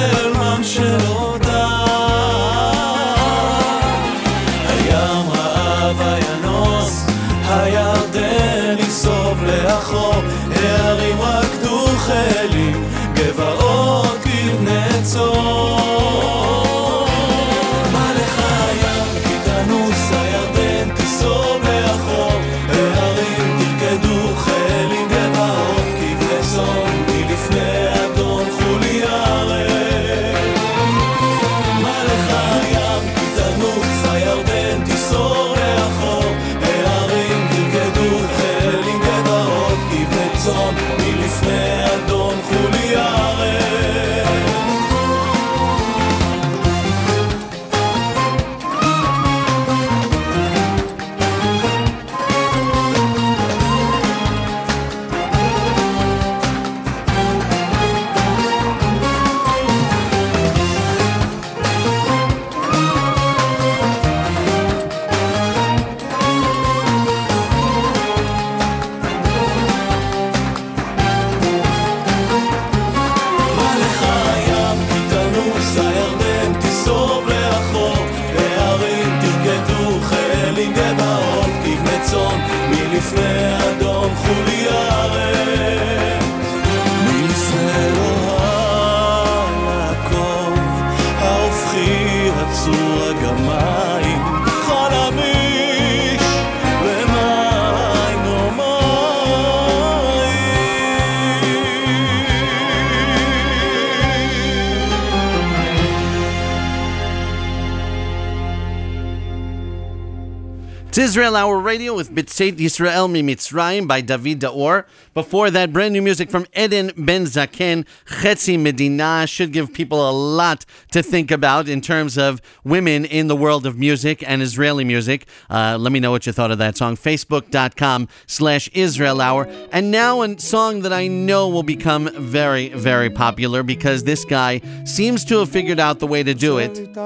Israel 111.16 111.36
Hour 111.36 111.60
Radio 111.60 111.96
with 111.96 112.14
Bitzeit 112.14 112.58
Yisrael 112.58 113.10
Mi 113.10 113.22
Mitzrayim 113.22 113.88
by 113.88 114.02
David 114.02 114.40
Daor. 114.40 114.84
Before 115.14 115.50
that, 115.50 115.72
brand 115.72 115.94
new 115.94 116.02
music 116.02 116.30
from 116.30 116.44
Eden 116.54 116.92
Ben 116.94 117.24
Zaken, 117.24 117.86
Chetzi 118.16 118.58
Medina 118.58 119.26
should 119.26 119.52
give 119.52 119.74
people 119.74 120.08
a 120.08 120.10
lot 120.10 120.64
to 120.92 121.02
think 121.02 121.30
about 121.30 121.68
in 121.68 121.82
terms 121.82 122.16
of 122.16 122.40
women 122.64 123.04
in 123.04 123.26
the 123.28 123.36
world 123.36 123.66
of 123.66 123.78
music 123.78 124.24
and 124.26 124.40
Israeli 124.40 124.84
music. 124.84 125.26
Uh, 125.50 125.76
let 125.78 125.92
me 125.92 126.00
know 126.00 126.10
what 126.10 126.24
you 126.26 126.32
thought 126.32 126.50
of 126.50 126.56
that 126.56 126.78
song. 126.78 126.96
Facebook.com 126.96 128.08
slash 128.26 128.70
Israel 128.72 129.20
Hour. 129.20 129.46
And 129.70 129.90
now 129.90 130.22
a 130.22 130.38
song 130.38 130.80
that 130.80 130.94
I 130.94 131.08
know 131.08 131.48
will 131.48 131.62
become 131.62 132.08
very, 132.14 132.70
very 132.70 133.10
popular 133.10 133.62
because 133.62 134.04
this 134.04 134.24
guy 134.24 134.62
seems 134.84 135.22
to 135.26 135.40
have 135.40 135.50
figured 135.50 135.78
out 135.78 135.98
the 135.98 136.06
way 136.06 136.22
to 136.22 136.32
do 136.32 136.56
it. 136.56 136.78
It's 136.78 136.96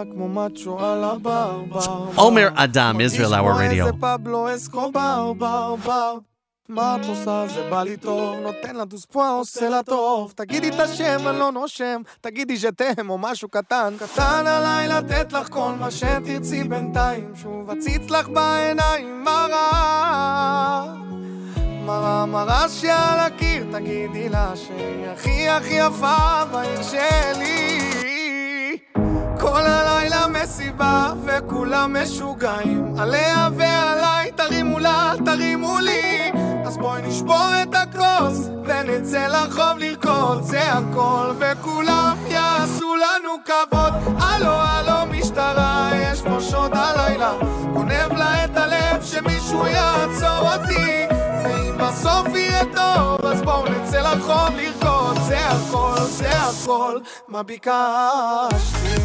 Omer 2.19 2.53
Adam, 2.57 3.01
Israel 3.01 3.35
Hour 3.35 3.59
Radio. 3.59 3.91
מה 6.71 6.97
את 6.97 7.07
עושה? 7.07 7.45
זה 7.55 7.71
בא 7.71 7.83
לי 7.83 7.97
טוב, 7.97 8.39
נותן 8.39 8.77
לה 8.77 8.85
דוספואה, 8.85 9.31
עושה 9.31 9.69
לה 9.69 9.83
טוב. 9.83 10.33
תגידי 10.37 10.69
את 10.69 10.81
השם, 10.81 11.29
אני 11.29 11.39
לא 11.39 11.53
נושם, 11.53 12.03
תגידי 12.21 12.57
ז'תם 12.57 13.11
או 13.11 13.19
משהו 13.19 13.49
קטן. 13.49 13.95
קטן 13.99 14.47
עליי 14.47 14.89
לתת 14.89 15.33
לך 15.33 15.49
כל 15.49 15.73
מה 15.79 15.91
שתרצי 15.91 16.65
בינתיים, 16.65 17.33
שוב 17.43 17.71
אציץ 17.71 18.11
לך 18.11 18.29
בעיניים, 18.29 19.25
מה 19.25 19.47
רע? 19.51 20.95
מראה 21.87 22.27
מראה 22.27 22.69
שעל 22.69 23.19
הקיר, 23.19 23.67
תגידי 23.73 24.29
לה 24.29 24.53
שהיא 24.57 25.07
הכי 25.07 25.49
הכי 25.49 25.75
יפה 25.75 26.45
בעיר 26.53 26.83
שלי. 26.83 27.91
כל 29.41 29.61
הלילה 29.61 30.27
מסיבה 30.29 31.13
וכולם 31.25 31.97
משוגעים 32.03 32.95
עליה 32.99 33.49
ועליי 33.57 34.33
תרימו 34.33 34.79
לה, 34.79 35.13
תרימו 35.25 35.79
לי 35.79 36.31
אז 36.71 36.79
בואי 36.79 37.03
נשבור 37.03 37.51
את 37.63 37.75
הכוס 37.75 38.49
ונצא 38.65 39.27
לרחוב 39.27 39.79
לרקוד. 39.79 40.43
זה 40.43 40.73
הכל 40.73 41.27
וכולם 41.39 42.17
יעשו 42.29 42.95
לנו 42.97 43.31
כבוד. 43.45 43.93
הלו 44.19 44.51
הלו 44.51 45.07
משטרה 45.13 45.91
יש 45.95 46.23
פה 46.23 46.41
שוד 46.41 46.71
הלילה. 46.75 47.33
גונב 47.73 48.13
לה 48.13 48.45
את 48.45 48.57
הלב 48.57 49.03
שמישהו 49.03 49.67
יעצור 49.67 50.53
אותי. 50.53 51.07
ואם 51.45 51.79
בסוף 51.79 52.27
יהיה 52.35 52.65
טוב 52.65 53.27
אז 53.27 53.43
בואו 53.43 53.65
נצא 53.67 54.01
לרחוב 54.01 54.57
לרקוד. 54.57 55.17
זה 55.29 55.39
הכל 55.47 56.01
זה 56.01 56.31
הכל 56.31 56.99
מה 57.29 57.43
ביקשתי 57.43 59.01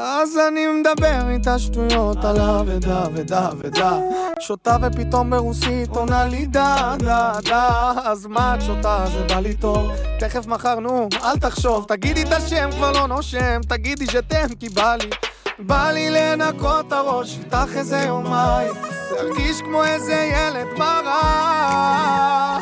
אז 0.00 0.38
אני 0.48 0.66
מדבר 0.66 1.30
איתה 1.30 1.58
שטויות 1.58 2.24
על 2.24 2.40
אבדה 2.40 3.04
ודה 3.14 3.48
ודה 3.58 3.98
שותה 4.40 4.76
ופתאום 4.82 5.30
ברוסית 5.30 5.88
עונה 5.90 6.24
לי 6.24 6.46
דה 6.46 6.94
דה 6.98 7.32
דה. 7.44 7.92
אז 8.04 8.26
מה 8.26 8.54
את 8.54 8.62
שותה 8.62 9.04
זה 9.12 9.34
בא 9.34 9.40
לי 9.40 9.54
טוב. 9.54 9.90
תכף 10.18 10.46
מחר 10.46 10.80
נו 10.80 11.08
אל 11.24 11.38
תחשוב. 11.38 11.84
תגידי 11.88 12.22
את 12.22 12.32
השם 12.32 12.70
כבר 12.72 12.92
לא 12.92 13.06
נושם. 13.06 13.60
תגידי 13.68 14.06
שתם 14.06 14.54
כי 14.60 14.68
בא 14.68 14.96
לי. 14.96 15.10
בא 15.58 15.90
לי 15.90 16.10
לנקות 16.10 16.86
את 16.86 16.92
הראש 16.92 17.38
איתך 17.38 17.76
איזה 17.76 17.98
יומיים. 17.98 18.72
להרגיש 19.12 19.60
כמו 19.60 19.84
איזה 19.84 20.30
ילד 20.32 20.66
מרה. 20.78 22.58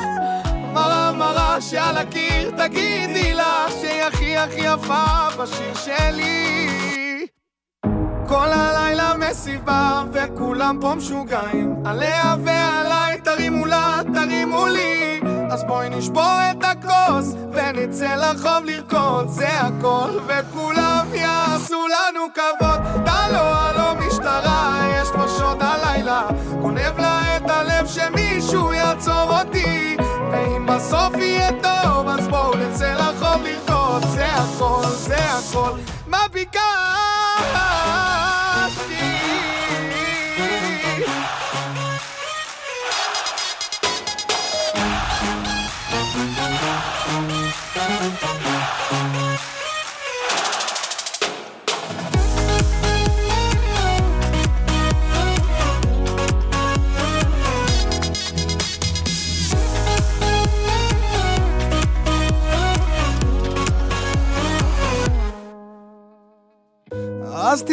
מרה 0.72 1.12
מרה 1.12 1.61
שעל 1.61 1.96
הקיר 1.96 2.51
תגידי 2.51 3.35
לה 3.35 3.66
הכי 4.37 4.61
יפה 4.61 5.29
בשיר 5.38 5.75
שלי. 5.75 6.66
כל 8.29 8.49
הלילה 8.53 9.12
מסיבה 9.16 10.05
וכולם 10.12 10.79
פה 10.81 10.94
משוגעים. 10.94 11.77
עליה 11.85 12.37
ועליי 12.44 13.20
תרימו 13.20 13.66
לה, 13.66 14.01
תרימו 14.14 14.66
לי. 14.66 15.20
אז 15.51 15.64
בואי 15.64 15.88
נשבור 15.88 16.38
את 16.51 16.64
הכוס 16.64 17.35
ונצא 17.53 18.14
לרחוב 18.16 18.64
לרקוד. 18.64 19.29
זה 19.29 19.61
הכל 19.61 20.11
וכולם 20.27 21.07
יעשו 21.14 21.87
לנו 21.87 22.20
כבוד 22.35 23.06
begun. 36.37 38.15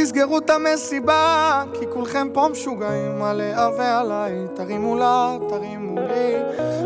תסגרו 0.04 0.38
את 0.38 0.50
המסיבה, 0.50 1.64
כי 1.80 1.86
כולכם 1.94 2.28
פה 2.34 2.48
משוגעים 2.52 3.24
עליה 3.24 3.70
ועליי. 3.78 4.34
תרימו 4.56 4.96
לה, 4.98 5.38
תרימו 5.50 6.00
לי, 6.00 6.36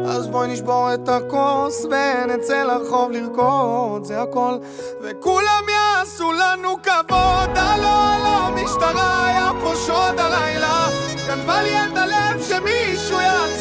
אז 0.05 0.27
בואי 0.27 0.47
נשבור 0.47 0.93
את 0.93 1.09
הכוס 1.09 1.85
ונצא 1.85 2.63
לרחוב 2.63 3.11
לרקוד, 3.11 4.03
זה 4.03 4.21
הכל. 4.21 4.57
וכולם 5.01 5.63
יעשו 5.69 6.31
לנו 6.31 6.75
כבוד, 6.83 7.57
הלו 7.57 7.87
הלו, 7.87 8.55
משטרה 8.63 9.25
היה 9.25 9.51
פה 9.61 9.75
שוד 9.75 10.19
הלילה. 10.19 10.87
גנבה 11.27 11.63
לי 11.63 11.77
את 11.77 11.97
הלב 11.97 12.41
שמישהו 12.41 13.17
ואם 13.17 13.56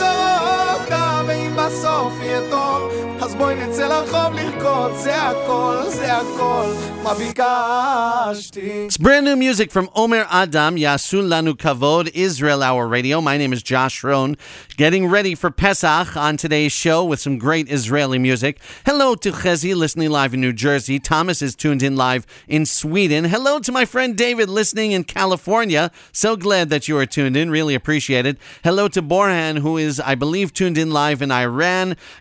בסוף 1.65 2.13
יהיה 2.21 2.41
טוב, 2.50 2.91
אז 3.21 3.36
בואי 3.36 3.56
נצא 3.56 3.88
לרחוב 3.88 4.34
לרקוד, 4.34 4.91
זה 4.95 5.15
הכל, 5.15 5.76
זה 5.88 6.17
הכל, 6.17 6.65
מה 7.04 7.13
ביקשתי. 7.13 8.88
It's 8.89 8.97
brand 8.97 9.26
new 9.26 9.36
music 9.36 9.71
from 9.71 9.89
Omer 9.95 10.26
Adam, 10.30 10.76
Yasun 10.76 11.28
Lanu 11.28 11.54
Kavod, 11.54 12.10
Israel 12.13 12.63
Hour 12.63 12.88
Radio. 12.88 13.21
My 13.21 13.38
name 13.38 13.54
is 13.54 13.62
Josh 13.63 14.04
Rohn, 14.04 14.36
getting 14.76 15.08
ready 15.08 15.36
for 15.36 15.50
Pesach 15.52 16.17
on 16.17 16.38
today's 16.38 16.71
show 16.71 17.04
with 17.04 17.19
some 17.19 17.38
great 17.38 17.69
Israeli 17.71 18.19
music. 18.19 18.60
Hello 18.86 19.15
to 19.15 19.32
Chezi, 19.32 19.76
listening 19.76 20.10
live 20.10 20.34
in 20.34 20.41
New 20.41 20.54
Jersey. 20.54 21.00
Thomas 21.00 21.41
is 21.41 21.56
tuned 21.56 21.84
in 21.84 21.95
live 21.95 22.26
in 22.47 22.65
Sweden. 22.65 23.26
Hello 23.26 23.60
to 23.60 23.71
my 23.71 23.86
friend 23.86 24.15
David, 24.15 24.50
listening 24.50 24.91
in 24.91 25.04
California. 25.04 25.91
So 26.12 26.36
glad 26.36 26.69
that 26.69 26.88
you 26.88 26.97
are 26.97 27.06
tuned 27.06 27.38
in. 27.38 27.50
Really 27.52 27.76
appreciate 27.76 28.26
it. 28.26 28.38
Hello 28.63 28.88
to 28.89 29.02
Borhan, 29.02 29.60
who 29.60 29.78
is, 29.78 30.00
I 30.00 30.15
believe, 30.15 30.54
tuned 30.54 30.78
in 30.78 30.91
live 30.91 31.21
in 31.21 31.32
Iran. 31.32 31.55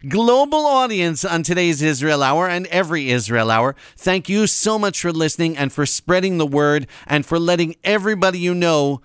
Global 0.07 0.65
audience 0.65 1.25
on 1.25 1.43
today's 1.43 1.81
Israel 1.81 2.23
Hour 2.23 2.47
and 2.47 2.67
every 2.67 3.09
Israel 3.09 3.51
Hour. 3.51 3.75
Thank 3.97 4.29
you 4.29 4.47
so 4.47 4.79
much 4.79 5.01
for 5.01 5.11
listening 5.11 5.57
and 5.57 5.73
for 5.73 5.85
spreading 5.85 6.37
the 6.37 6.47
word 6.47 6.87
and 7.05 7.25
for 7.25 7.37
letting 7.37 7.75
everybody 7.83 8.39
you 8.39 8.53
know 8.53 9.01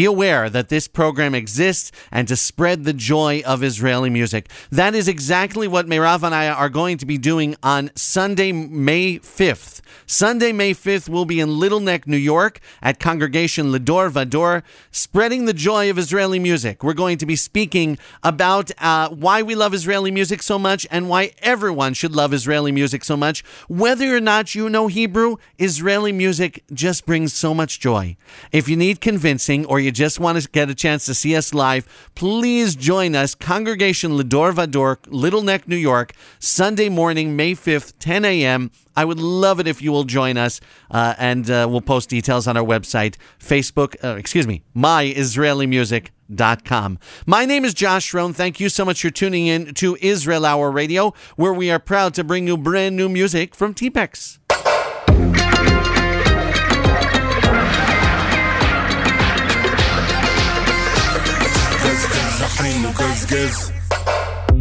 be 0.00 0.06
aware 0.06 0.48
that 0.48 0.70
this 0.70 0.88
program 0.88 1.34
exists 1.34 1.92
and 2.10 2.26
to 2.26 2.34
spread 2.34 2.84
the 2.84 2.94
joy 2.94 3.42
of 3.44 3.62
Israeli 3.62 4.08
music. 4.08 4.48
That 4.70 4.94
is 4.94 5.08
exactly 5.08 5.68
what 5.68 5.88
Meirav 5.88 6.22
and 6.22 6.34
I 6.34 6.48
are 6.48 6.70
going 6.70 6.96
to 6.96 7.04
be 7.04 7.18
doing 7.18 7.54
on 7.62 7.90
Sunday, 7.94 8.50
May 8.50 9.18
5th. 9.18 9.82
Sunday, 10.06 10.52
May 10.52 10.72
5th, 10.74 11.08
we'll 11.08 11.24
be 11.24 11.38
in 11.38 11.58
Little 11.58 11.80
Neck, 11.80 12.06
New 12.06 12.16
York 12.16 12.60
at 12.82 12.98
Congregation 12.98 13.70
Lador 13.70 14.10
Vador, 14.10 14.62
spreading 14.90 15.44
the 15.44 15.52
joy 15.52 15.90
of 15.90 15.98
Israeli 15.98 16.38
music. 16.38 16.82
We're 16.82 16.94
going 16.94 17.18
to 17.18 17.26
be 17.26 17.36
speaking 17.36 17.98
about 18.22 18.70
uh, 18.78 19.10
why 19.10 19.42
we 19.42 19.54
love 19.54 19.74
Israeli 19.74 20.10
music 20.10 20.42
so 20.42 20.58
much 20.58 20.86
and 20.90 21.08
why 21.08 21.32
everyone 21.42 21.94
should 21.94 22.14
love 22.14 22.32
Israeli 22.32 22.72
music 22.72 23.04
so 23.04 23.16
much. 23.16 23.44
Whether 23.68 24.16
or 24.16 24.20
not 24.20 24.54
you 24.54 24.68
know 24.70 24.86
Hebrew, 24.86 25.36
Israeli 25.58 26.12
music 26.12 26.64
just 26.72 27.06
brings 27.06 27.32
so 27.32 27.54
much 27.54 27.80
joy. 27.80 28.16
If 28.50 28.68
you 28.68 28.76
need 28.76 29.00
convincing 29.00 29.66
or 29.66 29.78
you 29.78 29.89
just 29.90 30.20
want 30.20 30.40
to 30.40 30.48
get 30.48 30.70
a 30.70 30.74
chance 30.74 31.04
to 31.06 31.14
see 31.14 31.34
us 31.36 31.54
live, 31.54 31.86
please 32.14 32.74
join 32.74 33.14
us, 33.14 33.34
Congregation 33.34 34.12
Lador 34.12 34.52
Vador, 34.52 34.96
Little 35.08 35.42
Neck, 35.42 35.68
New 35.68 35.76
York, 35.76 36.12
Sunday 36.38 36.88
morning, 36.88 37.36
May 37.36 37.52
5th, 37.52 37.92
10 37.98 38.24
a.m. 38.24 38.70
I 38.96 39.04
would 39.04 39.20
love 39.20 39.60
it 39.60 39.68
if 39.68 39.80
you 39.80 39.92
will 39.92 40.02
join 40.04 40.36
us, 40.36 40.60
uh, 40.90 41.14
and 41.18 41.50
uh, 41.50 41.66
we'll 41.70 41.80
post 41.80 42.10
details 42.10 42.48
on 42.48 42.56
our 42.56 42.64
website, 42.64 43.16
Facebook, 43.38 43.96
uh, 44.04 44.16
excuse 44.16 44.46
me, 44.46 44.62
myisraelimusic.com. 44.76 46.98
My 47.26 47.44
name 47.44 47.64
is 47.64 47.74
Josh 47.74 48.12
Rohn. 48.12 48.34
Thank 48.34 48.58
you 48.60 48.68
so 48.68 48.84
much 48.84 49.02
for 49.02 49.10
tuning 49.10 49.46
in 49.46 49.74
to 49.74 49.96
Israel 50.00 50.44
Hour 50.44 50.72
Radio, 50.72 51.14
where 51.36 51.54
we 51.54 51.70
are 51.70 51.78
proud 51.78 52.14
to 52.14 52.24
bring 52.24 52.48
you 52.48 52.56
brand 52.56 52.96
new 52.96 53.08
music 53.08 53.54
from 53.54 53.74
Teapacks. 53.74 54.39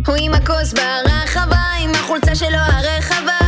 הוא 0.07 0.15
עם 0.19 0.33
הכוס 0.33 0.73
ברחבה, 0.73 1.63
עם 1.79 1.91
החולצה 1.95 2.35
שלו 2.35 2.57
הרחבה. 2.57 3.39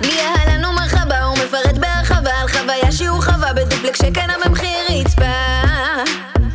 בלי 0.00 0.20
אהלן 0.20 0.64
ומרחבה, 0.64 1.22
הוא 1.22 1.34
מפרט 1.34 1.78
בהרחבה 1.80 2.30
על 2.40 2.48
חוויה 2.48 2.92
שהוא 2.92 3.22
חווה 3.22 3.52
בדופלק 3.52 3.96
שקנה 3.96 4.34
במחיר 4.44 4.78
רצפה 4.90 5.24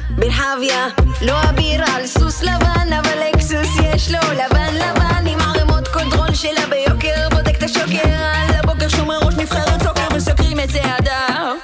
ברחביה, 0.09 0.87
לא 1.21 1.43
אביר 1.49 1.83
על 1.95 2.07
סוס 2.07 2.41
לבן, 2.41 2.93
אבל 2.93 3.19
אקסוס 3.33 3.69
יש 3.83 4.11
לו 4.11 4.19
לבן 4.31 4.73
לבן 4.73 5.27
עם 5.27 5.41
ערימות 5.41 5.87
קונטרול 5.87 6.33
שלה 6.33 6.65
ביוקר, 6.69 7.29
בודק 7.29 7.57
את 7.57 7.63
השוקר. 7.63 8.07
על 8.09 8.55
הבוקר 8.63 8.89
שומר 8.89 9.19
ראש 9.19 9.33
נבחרת 9.33 9.83
סוקר 9.83 10.07
וסוקרים 10.15 10.59
את 10.59 10.69
צעדיו 10.69 11.55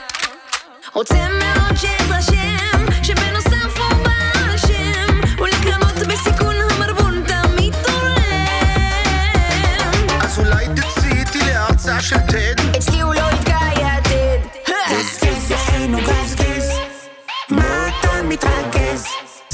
רוצה 0.94 1.16
מאוד 1.16 1.78
שאתרשם 1.78 2.79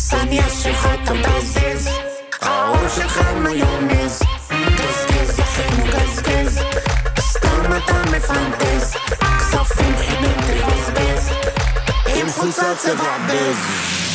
Sam 0.10 0.34
jeszcze 0.34 0.74
za 0.74 0.98
to 1.06 1.14
bezys 1.14 1.90
A 2.42 2.72
uszy 2.72 3.40
majonez 3.40 4.20
Gryz, 4.50 5.06
gryz, 5.08 5.38
jachem 5.38 5.88
gryz, 5.90 6.22
gryz 6.22 6.54
Stoma 7.30 7.80
tamy 7.88 8.20
fantys 8.20 8.94
Ksofim 9.40 9.94
i 9.94 10.24
bintry 10.24 10.62
rozbys 10.62 11.30
Im 12.22 12.32
chucacy 12.32 12.96
wadyz 12.96 14.15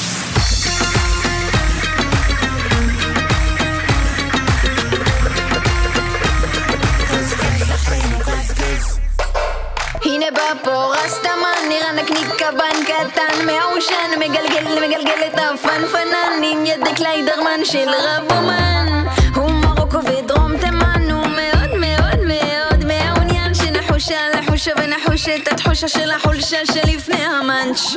קבן 12.41 12.85
קטן 12.85 13.47
מעושן 13.47 14.11
מגלגל 14.19 14.87
מגלגל 14.87 15.27
את 15.27 15.39
הפנפנן 15.39 16.43
עם 16.43 16.67
ידי 16.67 16.95
קליידרמן 16.97 17.65
של 17.65 17.89
רבומן 17.89 19.05
הוא 19.35 19.51
מרוקו 19.51 19.99
ודרום 20.05 20.59
תימן 20.59 21.11
הוא 21.11 21.27
מאוד 21.27 21.71
מאוד 21.77 22.19
מאוד 22.25 22.85
מעוניין 22.85 23.55
שנחושה 23.55 24.19
לחושה 24.35 24.71
ונחוש 24.77 25.29
את 25.29 25.53
התחושה 25.53 25.89
של 25.89 26.11
החולשה 26.11 26.59
שלפני 26.67 27.25
המאנץ' 27.25 27.97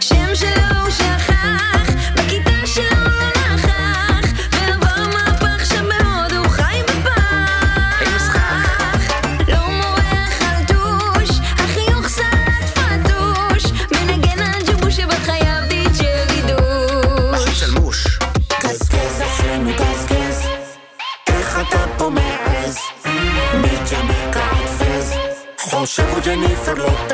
שם 0.00 0.34
שלו 0.34 0.80
הוא 0.82 0.90
שכח 0.90 1.81
hacerlo. 26.72 27.11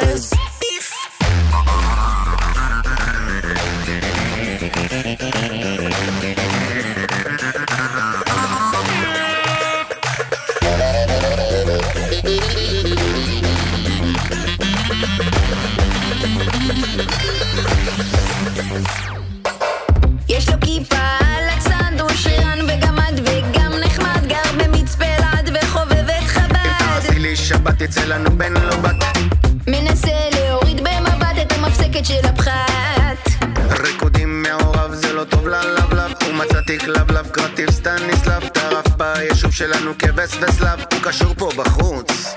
שלנו 39.58 39.92
כבש 39.98 40.30
וסלב 40.40 40.78
הוא 40.92 41.00
קשור 41.02 41.34
פה 41.34 41.48
בחוץ. 41.56 42.34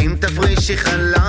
אם 0.00 0.14
תפרישי 0.20 0.76
חלה 0.76 1.19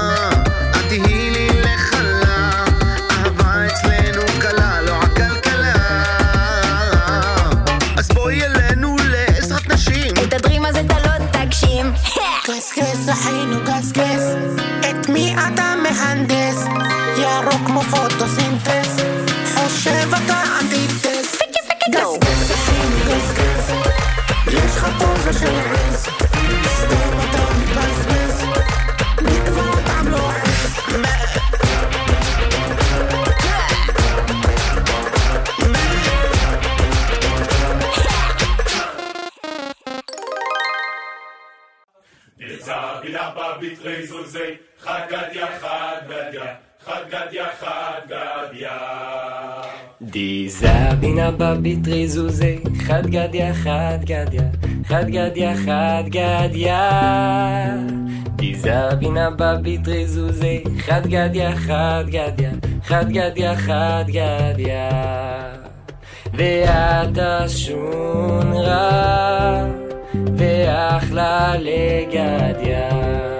בבית 51.42 51.88
ריזוזי, 51.88 52.58
חד 52.80 53.08
גדיה, 53.08 53.54
חד 53.54 53.98
גדיה, 54.02 54.44
חד 54.88 55.06
גדיה, 55.08 55.54
חד 55.66 56.04
גדיה. 56.06 56.90
די 58.36 58.56
זבינה 58.56 59.30
בבית 59.30 59.88
ריזוזי, 59.88 60.64
חד 60.78 61.08
גדיה, 61.08 61.56
חד 61.56 62.04
גדיה, 62.08 62.52
חד 62.84 63.10
גדיה, 63.10 63.56
חד 63.56 64.04
גדיה. 64.08 64.90
ואתה 66.34 67.50
שון 67.50 68.54
ואחלה 70.38 71.54
לגדיה. 71.58 73.31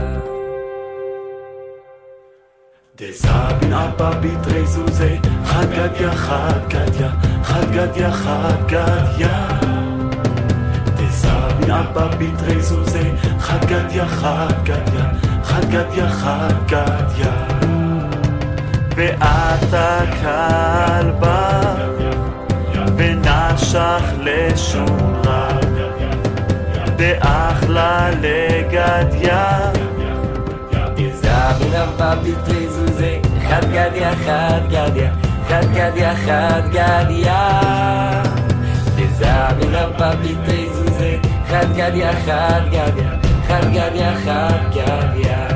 תזבנה 3.10 3.92
בביטרי 3.98 4.66
זוזי, 4.68 5.18
חד 5.46 5.66
גדיה, 5.72 6.12
חד 6.12 6.68
גדיה, 6.68 7.10
חגדיה 7.44 8.12
חגדיה, 8.12 8.12
חגדיה 8.12 8.12
חגדיה. 8.12 9.48
תזבנה 10.96 11.84
בביטרי 11.94 12.62
זוזי, 12.62 13.12
חד 13.40 13.66
גדיה, 13.66 14.08
חד 14.08 14.64
גדיה, 14.64 15.12
חגדיה 15.44 16.10
חגדיה, 16.10 16.10
חגדיה 16.10 16.10
חגדיה. 16.10 17.48
ואתה 18.96 20.00
כלבה, 20.22 21.62
ונשך 22.98 24.04
לשורה, 24.20 25.50
דאחלה 26.96 28.10
לגדיה. 28.22 29.72
בבית 31.98 32.48
ריזוזי, 32.48 33.20
חד 33.50 33.66
גדיה, 33.66 34.12
חד 34.26 34.62
גדיה, 34.70 35.12
חד 35.48 35.66
גדיה, 35.74 36.16
חד 36.16 36.62
גדיה. 36.70 37.62
זבינה 39.18 39.88
בבית 40.00 40.38
ריזוזי, 40.48 41.20
חד 41.50 41.74
גדיה, 41.76 42.12
חד 42.26 42.62
גדיה, 42.68 43.12
חד 43.48 43.66
גדיה, 43.74 44.14
חד 44.26 44.70
גדיה. 44.72 45.48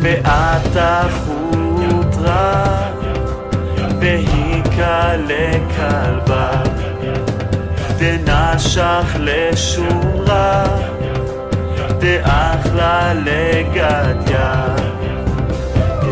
ואתה 0.00 1.02
חוטרה, 1.24 2.90
והיכה 4.00 5.12
לכלבה, 5.16 6.50
דנשך 8.24 9.16
לשורה, 9.18 10.64
דאחלה 12.04 13.14
לגדיה. 13.14 14.66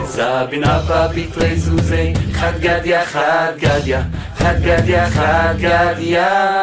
זבין 0.05 0.65
אבא 0.65 1.07
ביטרי 1.07 1.59
זוזי, 1.59 2.13
חד 2.33 2.53
גדיה, 2.61 3.05
חד 3.05 3.53
גדיה, 3.59 4.03
חד 4.37 4.55
גדיה, 4.63 5.11
חד 5.11 5.55
גדיה. 5.59 6.63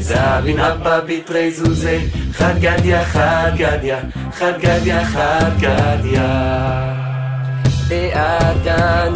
זבין 0.00 0.60
אבא 0.60 1.00
ביטרי 1.00 1.50
זוזי, 1.50 1.98
חד 2.32 2.54
גדיה, 2.60 3.04
חד 3.04 3.52
גדיה, 3.56 3.98
חד 4.32 4.52
גדיה, 4.60 5.04
חד 5.04 5.50
גדיה. 5.60 6.52
באדנורה, 7.88 9.12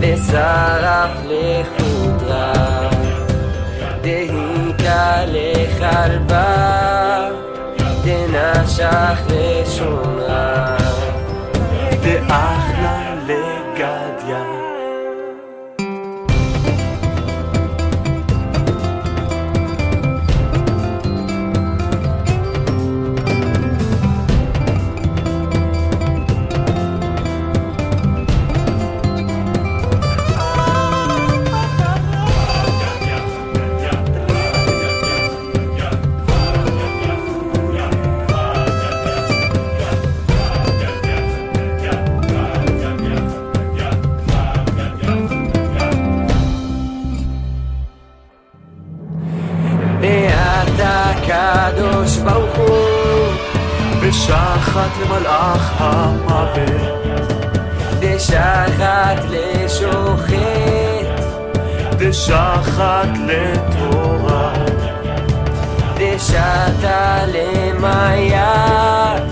ושרף 0.00 1.10
לחודרה, 1.24 1.95
לחרבה 5.26 6.46
kharba 8.04 9.18
לשונה. 9.30 10.76
ashakh 12.28 12.75
קדוש 52.06 52.18
ברוך 52.18 52.56
הוא, 52.56 53.34
ושחט 54.00 54.90
למלאך 55.02 55.72
המוות, 55.78 57.06
ושחט 58.00 59.20
לשוחט, 59.30 60.36
ושחט 61.98 63.08
לתורה, 63.26 64.52
ושתה 65.94 67.18
למעיין, 67.26 69.22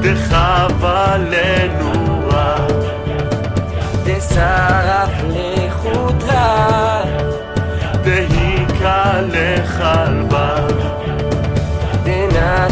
דחבה 0.00 1.16
לנורה, 1.18 2.56
דשרף 4.04 5.12
לחודרה, 5.28 7.02
דהיכה 8.02 9.20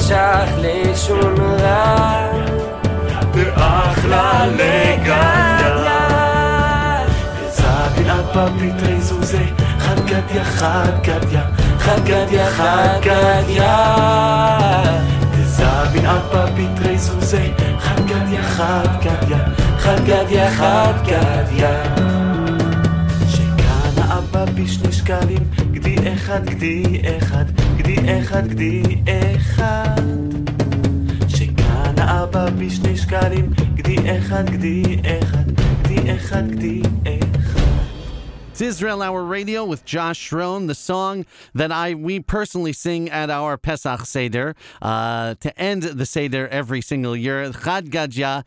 לכלבה, 0.06 0.46
דנשך 0.46 0.50
לשונרה, 0.58 2.28
דאחלה 3.34 4.46
לגדיה. 4.46 5.96
זבין 7.50 8.10
אבא 8.10 8.48
ביטרי 8.48 9.00
זוזי, 9.00 9.46
חד 9.78 10.06
גדיה, 10.06 10.44
חד 10.44 11.02
גדיה, 11.02 11.42
חד 11.78 12.04
גדיה, 12.04 12.50
חד 12.50 12.98
גדיה. 13.00 13.86
זבין 15.44 16.06
אבא 16.06 16.46
ביטרי 16.46 16.98
זוזי, 16.98 17.52
חד 17.78 18.06
גדיה, 18.06 18.42
חד 18.42 18.88
גדיה, 19.00 19.38
חד 19.78 20.04
גדיה, 20.04 20.50
חד 20.50 20.94
גדיה. 21.02 21.82
שכאן 23.28 24.02
האבא 24.02 24.44
בשני 24.54 24.92
שקלים, 24.92 25.44
גדי 25.72 25.96
אחד, 26.14 26.44
גדי 26.44 27.00
אחד, 27.18 27.44
אחד 28.06 28.48
גדי 28.48 28.82
אחד. 29.06 30.02
שכאן 31.28 31.94
האבא 31.98 32.50
בשני 32.50 32.96
שקלים 32.96 33.50
גדי 33.74 33.96
אחד 34.18 34.50
גדי 34.50 34.82
אחד 35.04 35.50
גדי 35.82 36.16
אחד 36.16 36.50
גדי 36.50 36.82
It's 38.52 38.62
Israel 38.62 39.02
Hour 39.02 39.22
Radio 39.22 39.66
with 39.66 39.84
Josh 39.84 40.32
Rohn, 40.32 40.66
the 40.66 40.74
song 40.74 41.26
that 41.54 41.70
I 41.70 41.92
we 41.94 42.20
personally 42.20 42.72
sing 42.72 43.10
at 43.10 43.28
our 43.28 43.58
Pesach 43.58 44.06
Seder 44.06 44.54
uh, 44.80 45.34
to 45.40 45.60
end 45.60 45.82
the 45.82 46.06
Seder 46.06 46.48
every 46.48 46.80
single 46.80 47.14
year, 47.14 47.52
Chad 47.52 47.90
Gadya 47.90 48.44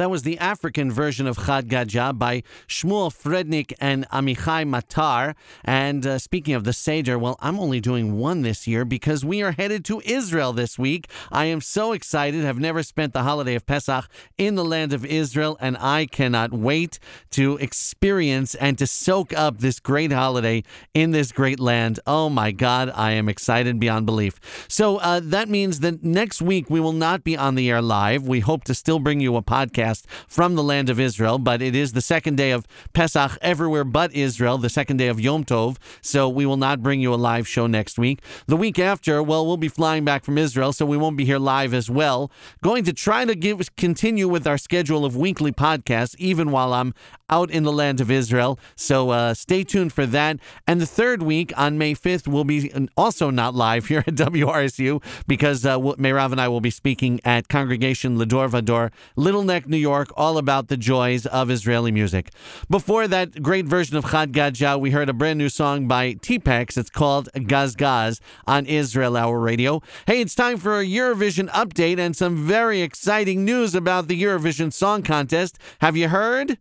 that 0.00 0.08
was 0.08 0.22
the 0.22 0.38
African 0.38 0.90
version 0.90 1.26
of 1.26 1.36
Chad 1.36 1.68
Gadya 1.68 2.18
by 2.18 2.42
Shmuel 2.66 3.12
Frednik 3.12 3.74
and 3.82 4.08
Amichai 4.08 4.64
Matar. 4.66 5.34
And 5.62 6.06
uh, 6.06 6.18
speaking 6.18 6.54
of 6.54 6.64
the 6.64 6.72
Seder, 6.72 7.18
well, 7.18 7.36
I'm 7.40 7.60
only 7.60 7.80
doing 7.80 8.16
one 8.16 8.40
this 8.40 8.66
year 8.66 8.86
because 8.86 9.26
we 9.26 9.42
are 9.42 9.52
headed 9.52 9.84
to 9.84 10.00
Israel 10.06 10.54
this 10.54 10.78
week. 10.78 11.10
I 11.30 11.44
am 11.44 11.60
so 11.60 11.92
excited. 11.92 12.44
Have 12.44 12.58
never 12.58 12.82
spent 12.82 13.12
the 13.12 13.24
holiday 13.24 13.54
of 13.54 13.66
Pesach 13.66 14.08
in 14.38 14.54
the 14.54 14.64
land 14.64 14.94
of 14.94 15.04
Israel, 15.04 15.58
and 15.60 15.76
I 15.76 16.06
cannot 16.06 16.50
wait 16.50 16.98
to 17.32 17.58
experience 17.58 18.54
and 18.54 18.78
to 18.78 18.86
soak 18.86 19.34
up 19.36 19.58
this 19.58 19.80
great 19.80 20.12
holiday 20.12 20.62
in 20.94 21.10
this 21.10 21.30
great 21.30 21.60
land. 21.60 22.00
Oh 22.06 22.30
my 22.30 22.52
God, 22.52 22.90
I 22.94 23.10
am 23.10 23.28
excited 23.28 23.78
beyond 23.78 24.06
belief. 24.06 24.40
So 24.66 24.96
uh, 24.96 25.20
that 25.24 25.50
means 25.50 25.80
that 25.80 26.02
next 26.02 26.40
week 26.40 26.70
we 26.70 26.80
will 26.80 26.94
not 26.94 27.22
be 27.22 27.36
on 27.36 27.54
the 27.54 27.68
air 27.68 27.82
live. 27.82 28.26
We 28.26 28.40
hope 28.40 28.64
to 28.64 28.74
still 28.74 28.98
bring 28.98 29.20
you 29.20 29.36
a 29.36 29.42
podcast 29.42 29.89
from 30.28 30.54
the 30.54 30.62
land 30.62 30.88
of 30.88 30.98
Israel, 30.98 31.38
but 31.38 31.62
it 31.62 31.74
is 31.74 31.92
the 31.92 32.00
second 32.00 32.36
day 32.36 32.50
of 32.50 32.66
Pesach 32.92 33.38
everywhere 33.42 33.84
but 33.84 34.12
Israel, 34.14 34.58
the 34.58 34.68
second 34.68 34.96
day 34.96 35.08
of 35.08 35.20
Yom 35.20 35.44
Tov, 35.44 35.76
so 36.00 36.28
we 36.28 36.46
will 36.46 36.56
not 36.56 36.82
bring 36.82 37.00
you 37.00 37.12
a 37.12 37.16
live 37.16 37.46
show 37.46 37.66
next 37.66 37.98
week. 37.98 38.20
The 38.46 38.56
week 38.56 38.78
after, 38.78 39.22
well, 39.22 39.46
we'll 39.46 39.56
be 39.56 39.68
flying 39.68 40.04
back 40.04 40.24
from 40.24 40.38
Israel, 40.38 40.72
so 40.72 40.86
we 40.86 40.96
won't 40.96 41.16
be 41.16 41.24
here 41.24 41.38
live 41.38 41.74
as 41.74 41.90
well. 41.90 42.30
Going 42.62 42.84
to 42.84 42.92
try 42.92 43.24
to 43.24 43.34
give 43.34 43.76
continue 43.76 44.28
with 44.28 44.46
our 44.46 44.58
schedule 44.58 45.04
of 45.04 45.16
weekly 45.16 45.52
podcasts, 45.52 46.14
even 46.18 46.50
while 46.50 46.72
I'm 46.72 46.94
out 47.30 47.50
in 47.50 47.62
the 47.62 47.72
land 47.72 48.00
of 48.00 48.10
Israel. 48.10 48.58
So 48.74 49.10
uh, 49.10 49.34
stay 49.34 49.64
tuned 49.64 49.92
for 49.92 50.04
that. 50.06 50.38
And 50.66 50.80
the 50.80 50.86
third 50.86 51.22
week 51.22 51.52
on 51.56 51.78
May 51.78 51.94
5th 51.94 52.26
will 52.26 52.44
be 52.44 52.72
also 52.96 53.30
not 53.30 53.54
live 53.54 53.86
here 53.90 54.00
at 54.00 54.14
WRSU 54.14 55.02
because 55.26 55.64
uh, 55.64 55.78
Meirav 55.78 56.32
and 56.32 56.40
I 56.40 56.48
will 56.48 56.60
be 56.60 56.70
speaking 56.70 57.20
at 57.24 57.48
Congregation 57.48 58.18
Lador 58.18 58.50
Vador, 58.50 58.90
Little 59.16 59.44
Neck, 59.44 59.66
New 59.70 59.76
York, 59.76 60.08
all 60.16 60.36
about 60.36 60.68
the 60.68 60.76
joys 60.76 61.24
of 61.26 61.50
Israeli 61.50 61.92
music. 61.92 62.30
Before 62.68 63.08
that 63.08 63.42
great 63.42 63.66
version 63.66 63.96
of 63.96 64.10
Chad 64.10 64.32
Gadya, 64.32 64.78
we 64.78 64.90
heard 64.90 65.08
a 65.08 65.12
brand 65.12 65.38
new 65.38 65.48
song 65.48 65.88
by 65.88 66.14
Teapacks. 66.14 66.76
It's 66.76 66.90
called 66.90 67.28
Gaz 67.46 67.76
Gaz 67.76 68.20
on 68.46 68.66
Israel 68.66 69.16
Hour 69.16 69.38
Radio. 69.38 69.80
Hey, 70.06 70.20
it's 70.20 70.34
time 70.34 70.58
for 70.58 70.80
a 70.80 70.84
Eurovision 70.84 71.48
update 71.50 71.98
and 71.98 72.16
some 72.16 72.46
very 72.46 72.82
exciting 72.82 73.44
news 73.44 73.74
about 73.74 74.08
the 74.08 74.20
Eurovision 74.20 74.72
Song 74.72 75.02
Contest. 75.02 75.58
Have 75.80 75.96
you 75.96 76.08
heard? 76.08 76.58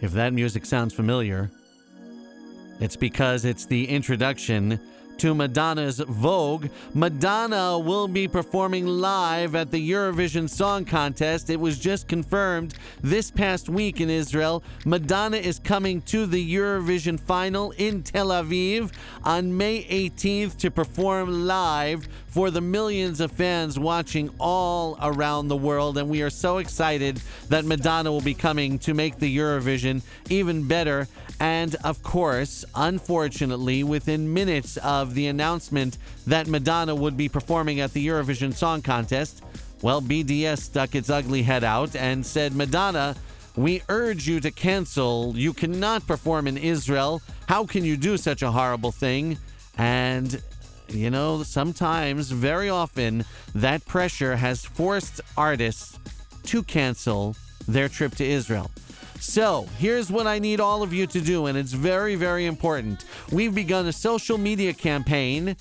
If 0.00 0.12
that 0.12 0.32
music 0.34 0.66
sounds 0.66 0.92
familiar, 0.92 1.50
it's 2.78 2.96
because 2.96 3.44
it's 3.44 3.64
the 3.64 3.88
introduction 3.88 4.78
to 5.18 5.34
Madonna's 5.34 5.98
Vogue. 6.00 6.68
Madonna 6.92 7.78
will 7.78 8.08
be 8.08 8.28
performing 8.28 8.86
live 8.86 9.54
at 9.54 9.70
the 9.70 9.90
Eurovision 9.90 10.48
Song 10.48 10.84
Contest. 10.84 11.50
It 11.50 11.60
was 11.60 11.78
just 11.78 12.08
confirmed 12.08 12.74
this 13.02 13.30
past 13.30 13.68
week 13.68 14.00
in 14.00 14.10
Israel. 14.10 14.62
Madonna 14.84 15.36
is 15.36 15.58
coming 15.58 16.02
to 16.02 16.26
the 16.26 16.54
Eurovision 16.54 17.18
final 17.18 17.70
in 17.72 18.02
Tel 18.02 18.28
Aviv 18.28 18.92
on 19.24 19.56
May 19.56 19.84
18th 19.84 20.56
to 20.58 20.70
perform 20.70 21.46
live 21.46 22.08
for 22.28 22.50
the 22.50 22.60
millions 22.60 23.20
of 23.20 23.30
fans 23.30 23.78
watching 23.78 24.28
all 24.40 24.98
around 25.00 25.48
the 25.48 25.56
world. 25.56 25.98
And 25.98 26.08
we 26.08 26.22
are 26.22 26.30
so 26.30 26.58
excited 26.58 27.20
that 27.48 27.64
Madonna 27.64 28.10
will 28.10 28.20
be 28.20 28.34
coming 28.34 28.78
to 28.80 28.92
make 28.92 29.18
the 29.18 29.36
Eurovision 29.36 30.02
even 30.28 30.66
better. 30.66 31.06
And 31.40 31.74
of 31.84 32.02
course, 32.02 32.64
unfortunately, 32.74 33.84
within 33.84 34.32
minutes 34.32 34.76
of 34.78 35.14
the 35.14 35.26
announcement 35.26 35.98
that 36.26 36.46
Madonna 36.46 36.94
would 36.94 37.16
be 37.16 37.28
performing 37.28 37.80
at 37.80 37.92
the 37.92 38.06
Eurovision 38.06 38.54
Song 38.54 38.82
Contest, 38.82 39.42
well, 39.82 40.00
BDS 40.00 40.60
stuck 40.60 40.94
its 40.94 41.10
ugly 41.10 41.42
head 41.42 41.64
out 41.64 41.94
and 41.96 42.24
said, 42.24 42.54
Madonna, 42.54 43.16
we 43.56 43.82
urge 43.88 44.26
you 44.26 44.40
to 44.40 44.50
cancel. 44.50 45.34
You 45.36 45.52
cannot 45.52 46.06
perform 46.06 46.46
in 46.46 46.56
Israel. 46.56 47.20
How 47.48 47.66
can 47.66 47.84
you 47.84 47.96
do 47.96 48.16
such 48.16 48.42
a 48.42 48.50
horrible 48.50 48.92
thing? 48.92 49.38
And, 49.76 50.40
you 50.88 51.10
know, 51.10 51.42
sometimes, 51.42 52.30
very 52.30 52.68
often, 52.70 53.24
that 53.54 53.84
pressure 53.84 54.36
has 54.36 54.64
forced 54.64 55.20
artists 55.36 55.98
to 56.44 56.62
cancel 56.62 57.36
their 57.68 57.88
trip 57.88 58.14
to 58.16 58.24
Israel. 58.24 58.70
So, 59.26 59.66
here's 59.78 60.12
what 60.12 60.26
I 60.26 60.38
need 60.38 60.60
all 60.60 60.82
of 60.82 60.92
you 60.92 61.06
to 61.08 61.20
do, 61.20 61.46
and 61.46 61.56
it's 61.56 61.72
very, 61.72 62.14
very 62.14 62.44
important. 62.44 63.06
We've 63.32 63.54
begun 63.54 63.86
a 63.86 63.92
social 63.92 64.36
media 64.36 64.74
campaign. 64.74 65.56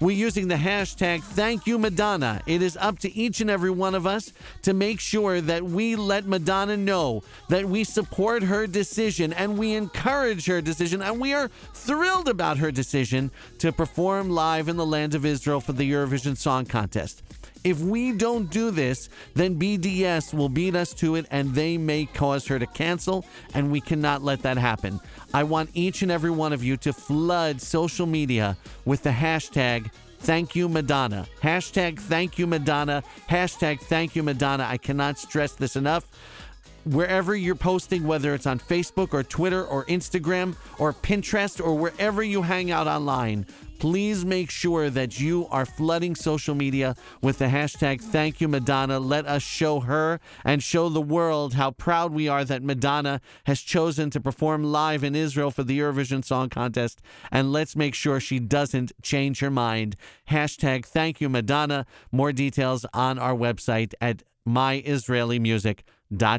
We're 0.00 0.16
using 0.16 0.46
the 0.46 0.54
hashtag 0.54 1.22
Thank 1.22 1.66
You 1.66 1.76
Madonna. 1.76 2.40
It 2.46 2.62
is 2.62 2.78
up 2.80 3.00
to 3.00 3.12
each 3.14 3.40
and 3.40 3.50
every 3.50 3.70
one 3.70 3.96
of 3.96 4.06
us 4.06 4.32
to 4.62 4.74
make 4.74 5.00
sure 5.00 5.40
that 5.40 5.64
we 5.64 5.96
let 5.96 6.24
Madonna 6.24 6.76
know 6.76 7.24
that 7.48 7.64
we 7.64 7.82
support 7.82 8.44
her 8.44 8.68
decision 8.68 9.32
and 9.32 9.58
we 9.58 9.74
encourage 9.74 10.46
her 10.46 10.62
decision 10.62 11.02
and 11.02 11.20
we 11.20 11.34
are 11.34 11.50
thrilled 11.74 12.28
about 12.28 12.58
her 12.58 12.70
decision 12.70 13.32
to 13.58 13.72
perform 13.72 14.30
live 14.30 14.68
in 14.68 14.76
the 14.76 14.86
land 14.86 15.16
of 15.16 15.26
Israel 15.26 15.60
for 15.60 15.72
the 15.72 15.90
Eurovision 15.90 16.36
Song 16.36 16.64
Contest. 16.64 17.22
If 17.64 17.80
we 17.80 18.12
don't 18.12 18.50
do 18.50 18.70
this, 18.70 19.08
then 19.34 19.58
BDS 19.58 20.34
will 20.34 20.48
beat 20.48 20.74
us 20.74 20.92
to 20.94 21.14
it 21.14 21.26
and 21.30 21.54
they 21.54 21.78
may 21.78 22.06
cause 22.06 22.46
her 22.48 22.58
to 22.58 22.66
cancel, 22.66 23.24
and 23.54 23.70
we 23.70 23.80
cannot 23.80 24.22
let 24.22 24.42
that 24.42 24.56
happen. 24.56 25.00
I 25.32 25.44
want 25.44 25.70
each 25.74 26.02
and 26.02 26.10
every 26.10 26.30
one 26.30 26.52
of 26.52 26.64
you 26.64 26.76
to 26.78 26.92
flood 26.92 27.60
social 27.60 28.06
media 28.06 28.56
with 28.84 29.02
the 29.02 29.10
hashtag 29.10 29.90
Thank 30.22 30.54
you, 30.54 30.68
Madonna. 30.68 31.26
Hashtag 31.42 31.98
thank 31.98 32.38
you, 32.38 32.46
Madonna. 32.46 33.02
Hashtag 33.28 33.80
thank 33.80 34.14
you, 34.14 34.22
Madonna. 34.22 34.64
I 34.68 34.76
cannot 34.76 35.18
stress 35.18 35.50
this 35.54 35.74
enough. 35.74 36.06
Wherever 36.84 37.36
you're 37.36 37.54
posting, 37.54 38.04
whether 38.04 38.34
it's 38.34 38.46
on 38.46 38.58
Facebook 38.58 39.14
or 39.14 39.22
Twitter 39.22 39.64
or 39.64 39.84
Instagram 39.84 40.56
or 40.80 40.92
Pinterest 40.92 41.64
or 41.64 41.76
wherever 41.76 42.24
you 42.24 42.42
hang 42.42 42.72
out 42.72 42.88
online, 42.88 43.46
please 43.78 44.24
make 44.24 44.50
sure 44.50 44.90
that 44.90 45.20
you 45.20 45.46
are 45.52 45.64
flooding 45.64 46.16
social 46.16 46.56
media 46.56 46.96
with 47.20 47.38
the 47.38 47.44
hashtag 47.44 48.00
thank 48.00 48.40
you 48.40 48.48
madonna. 48.48 48.98
Let 48.98 49.26
us 49.26 49.42
show 49.42 49.78
her 49.80 50.18
and 50.44 50.60
show 50.60 50.88
the 50.88 51.00
world 51.00 51.54
how 51.54 51.70
proud 51.70 52.12
we 52.12 52.26
are 52.26 52.44
that 52.44 52.64
madonna 52.64 53.20
has 53.46 53.60
chosen 53.60 54.10
to 54.10 54.20
perform 54.20 54.64
live 54.64 55.04
in 55.04 55.14
israel 55.14 55.52
for 55.52 55.62
the 55.62 55.78
eurovision 55.78 56.24
song 56.24 56.48
contest. 56.48 57.00
And 57.30 57.52
let's 57.52 57.76
make 57.76 57.94
sure 57.94 58.18
she 58.18 58.40
doesn't 58.40 58.90
change 59.02 59.38
her 59.38 59.50
mind. 59.50 59.94
Hashtag 60.30 60.84
thank 60.84 61.20
you 61.20 61.28
madonna. 61.28 61.86
More 62.10 62.32
details 62.32 62.84
on 62.92 63.20
our 63.20 63.34
website 63.36 63.94
at 64.00 64.24
myisraelimusic.com 64.48 65.84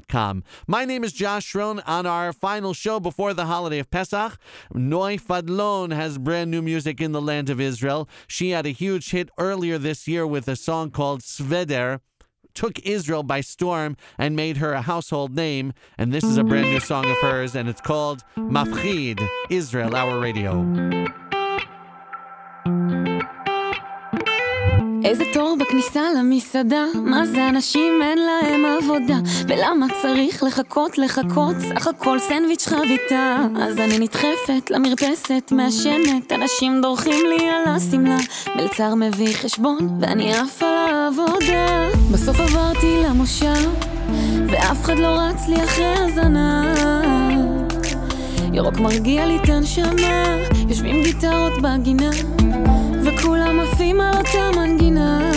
Com. 0.07 0.43
My 0.67 0.85
name 0.85 1.03
is 1.03 1.13
Josh 1.13 1.55
Rohn. 1.55 1.79
On 1.87 2.05
our 2.05 2.31
final 2.31 2.73
show 2.73 2.99
before 2.99 3.33
the 3.33 3.45
holiday 3.45 3.79
of 3.79 3.89
Pesach, 3.89 4.37
Noi 4.73 5.17
Fadlon 5.17 5.93
has 5.93 6.17
brand 6.17 6.51
new 6.51 6.61
music 6.61 7.01
in 7.01 7.11
the 7.11 7.21
land 7.21 7.49
of 7.49 7.59
Israel. 7.59 8.07
She 8.27 8.51
had 8.51 8.65
a 8.65 8.69
huge 8.69 9.11
hit 9.11 9.29
earlier 9.37 9.77
this 9.77 10.07
year 10.07 10.27
with 10.27 10.47
a 10.47 10.55
song 10.55 10.91
called 10.91 11.21
Sveder 11.21 11.99
took 12.53 12.79
Israel 12.85 13.23
by 13.23 13.41
storm 13.41 13.97
and 14.17 14.35
made 14.35 14.57
her 14.57 14.73
a 14.73 14.81
household 14.83 15.35
name. 15.35 15.73
And 15.97 16.13
this 16.13 16.23
is 16.23 16.37
a 16.37 16.43
brand 16.43 16.69
new 16.69 16.79
song 16.79 17.05
of 17.09 17.17
hers, 17.17 17.55
and 17.55 17.67
it's 17.67 17.81
called 17.81 18.23
Mafchid, 18.37 19.27
Israel, 19.49 19.95
our 19.95 20.19
radio. 20.19 20.61
איזה 25.03 25.23
תור 25.33 25.57
בכניסה 25.59 26.01
למסעדה, 26.17 26.85
מה 26.95 27.25
זה 27.25 27.49
אנשים 27.49 28.01
אין 28.01 28.17
להם 28.17 28.65
עבודה, 28.65 29.17
ולמה 29.47 29.85
צריך 30.01 30.43
לחכות 30.43 30.97
לחכות, 30.97 31.55
סך 31.59 31.87
הכל 31.87 32.19
סנדוויץ' 32.19 32.67
חביתה. 32.67 33.37
אז 33.61 33.77
אני 33.77 33.99
נדחפת 33.99 34.69
למרפסת, 34.69 35.51
מעשנת, 35.51 36.31
אנשים 36.31 36.81
דורכים 36.81 37.25
לי 37.29 37.49
על 37.49 37.63
השמלה, 37.65 38.17
מלצר 38.55 38.95
מביא 38.95 39.33
חשבון, 39.35 39.97
ואני 40.01 40.33
עף 40.33 40.63
על 40.63 40.95
העבודה. 40.95 41.87
בסוף 42.11 42.39
עברתי 42.39 43.01
למושב, 43.05 43.69
ואף 44.47 44.85
אחד 44.85 44.99
לא 44.99 45.07
רץ 45.07 45.47
לי 45.47 45.63
אחרי 45.63 45.95
הזנב. 45.97 47.22
ירוק 48.53 48.79
מרגיע 48.79 49.25
לי 49.25 49.37
את 49.37 49.49
הנשמה, 49.49 50.37
יושבים 50.69 51.03
גיטרות 51.03 51.53
בגינה, 51.61 52.09
וכולם 53.03 53.59
עפים 53.59 54.01
על 54.01 54.17
אותה 54.17 54.59
מנגינה. 54.59 55.31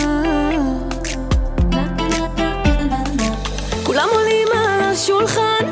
כולם 3.83 4.07
עולים 4.11 4.47
על 4.53 4.83
השולחן, 4.83 5.65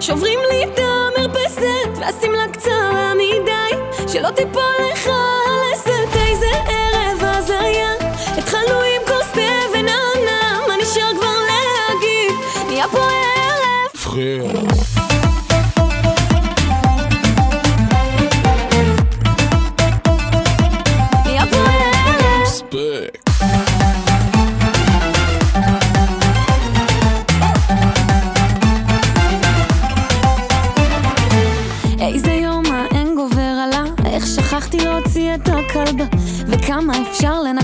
שוברים 0.00 0.38
לי 0.52 0.64
את 0.64 0.78
המרפסת, 0.78 1.98
והשמלה 2.00 2.48
קצרה 2.52 3.12
מדי, 3.14 3.98
שלא 4.12 4.30
תיפול 4.30 4.62
לך 4.92 5.06
הלסת, 5.06 6.16
איזה 6.16 6.46
ערב 6.66 7.24
אז 7.24 7.50
היה, 7.50 7.92
התחלנו 8.38 8.78
עם 8.80 9.02
כוס 9.06 9.32
תה 9.32 9.40
ונענה, 9.72 10.60
מה 10.68 10.74
נשאר 10.82 11.10
כבר 11.18 11.36
להגיד? 11.48 12.34
נהיה 12.68 12.88
פה 12.88 12.98
ערב. 12.98 13.90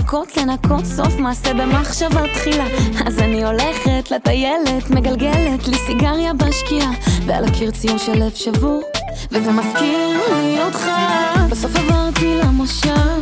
לנקות, 0.07 0.37
לנקות 0.37 0.85
סוף 0.85 1.19
מעשה 1.19 1.53
במחשבה 1.53 2.21
תחילה. 2.33 2.65
אז 3.05 3.19
אני 3.19 3.43
הולכת 3.45 4.11
לטיילת, 4.11 4.89
מגלגלת 4.89 5.67
לי 5.67 5.77
סיגריה 5.77 6.33
בשקיעה 6.33 6.91
ועל 7.25 7.45
הקיר 7.45 7.71
ציור 7.71 7.97
של 7.97 8.23
לב 8.23 8.31
שבור 8.35 8.81
וזה 9.31 9.51
מזכיר 9.51 10.19
לי 10.43 10.63
אותך. 10.63 10.89
בסוף 11.49 11.75
עברתי 11.75 12.35
למושב 12.43 13.19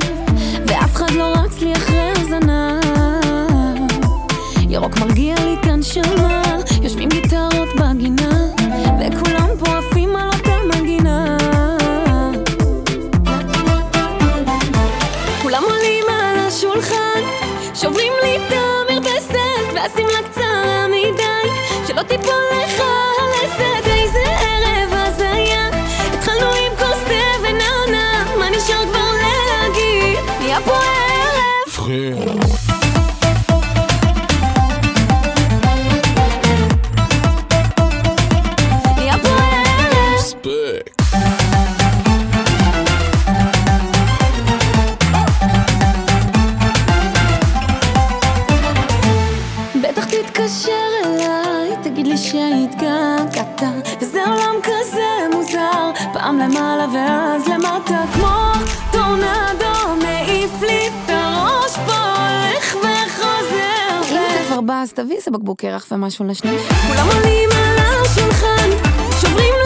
ואף 0.67 0.95
אחד 0.95 1.11
לא 1.11 1.33
רץ 1.35 1.61
לי 1.61 1.73
אחרי 1.73 2.11
הזנב. 2.15 2.83
ירוק 4.69 4.97
מרגיע 4.97 5.35
לי 5.35 5.53
את 5.53 5.65
הנשמה 5.65 6.41
יושבים 6.81 7.09
גיטרות 7.09 7.69
בגינה 7.79 8.45
וכולם 8.99 9.34
שלא 22.04 22.04
תיפול 22.04 22.34
לך 22.64 22.82
תביא 64.95 65.15
איזה 65.15 65.31
בקבוק 65.31 65.61
קרח 65.61 65.87
ומשהו 65.91 66.25
לשניש 66.25 66.61
כולם 66.87 67.07
עולים 67.07 67.49
על 67.51 67.79
השולחן 67.79 68.69
שוברים 69.21 69.53
לי 69.53 69.64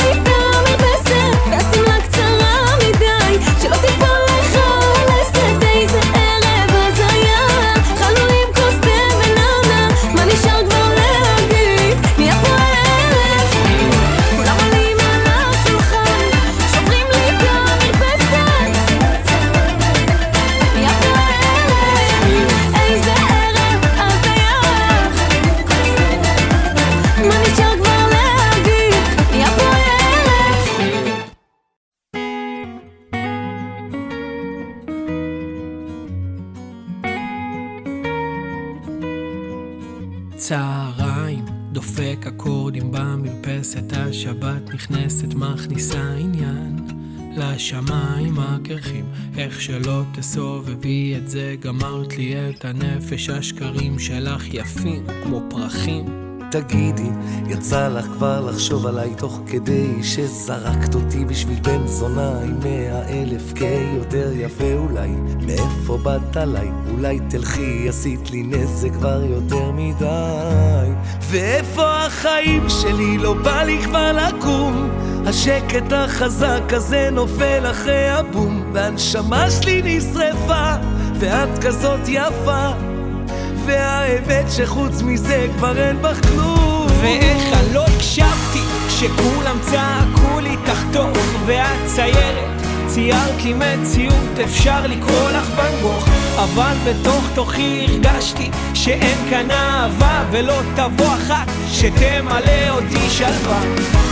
גמרת 51.69 52.17
לי 52.17 52.35
את 52.49 52.65
הנפש, 52.65 53.29
השקרים 53.29 53.99
שלך 53.99 54.53
יפים 54.53 55.03
כמו 55.23 55.41
פרחים. 55.49 56.05
תגידי, 56.51 57.09
יצא 57.47 57.87
לך 57.87 58.05
כבר 58.05 58.49
לחשוב 58.49 58.87
עליי 58.87 59.15
תוך 59.17 59.41
כדי 59.47 60.03
שזרקת 60.03 60.95
אותי 60.95 61.25
בשביל 61.25 61.59
בן 61.59 61.87
זונה 61.87 62.39
עם 62.39 62.59
מאה 62.59 63.09
אלף 63.09 63.53
קיי 63.53 63.93
יותר 63.95 64.31
יפה 64.35 64.73
אולי 64.73 65.09
מאיפה 65.45 65.97
באת 66.03 66.37
עליי? 66.37 66.71
אולי 66.91 67.19
תלכי, 67.29 67.89
עשית 67.89 68.31
לי 68.31 68.43
נזק 68.43 68.93
כבר 68.93 69.23
יותר 69.23 69.71
מדי 69.71 70.91
ואיפה 71.29 72.05
החיים 72.05 72.69
שלי? 72.69 73.17
לא 73.17 73.33
בא 73.33 73.63
לי 73.63 73.81
כבר 73.83 74.11
לקום 74.11 74.89
השקט 75.25 75.91
החזק 75.91 76.63
הזה 76.69 77.09
נופל 77.11 77.71
אחרי 77.71 78.09
הבום 78.09 78.63
והנשמה 78.73 79.51
שלי 79.51 79.81
נשרפה 79.85 80.75
ואת 81.19 81.63
כזאת 81.63 81.99
יפה 82.07 82.69
והאמת 83.65 84.45
שחוץ 84.51 85.01
מזה 85.01 85.47
כבר 85.57 85.77
אין 85.77 86.01
בך 86.01 86.25
כלום. 86.27 86.87
ואיך 87.01 87.53
אני 87.53 87.73
לא 87.73 87.85
הקשבתי 87.85 88.59
כשכולם 88.87 89.57
צעקו 89.61 90.39
לי 90.39 90.55
תחתוך 90.65 91.17
ואת 91.45 91.85
ציירת 91.85 92.48
ציירת 92.93 93.43
לי 93.43 93.53
מציאות 93.53 94.39
אפשר 94.43 94.87
לקרוא 94.87 95.29
לך 95.29 95.49
ואן 95.55 95.73
אבל 96.43 96.75
בתוך 96.85 97.23
תוכי 97.35 97.85
הרגשתי 97.89 98.49
שאין 98.73 99.17
כאן 99.29 99.51
אהבה 99.51 100.23
ולא 100.31 100.61
תבוא 100.75 101.07
אחת 101.07 101.47
שתמלא 101.71 102.69
אותי 102.69 103.09
שלווה. 103.09 103.61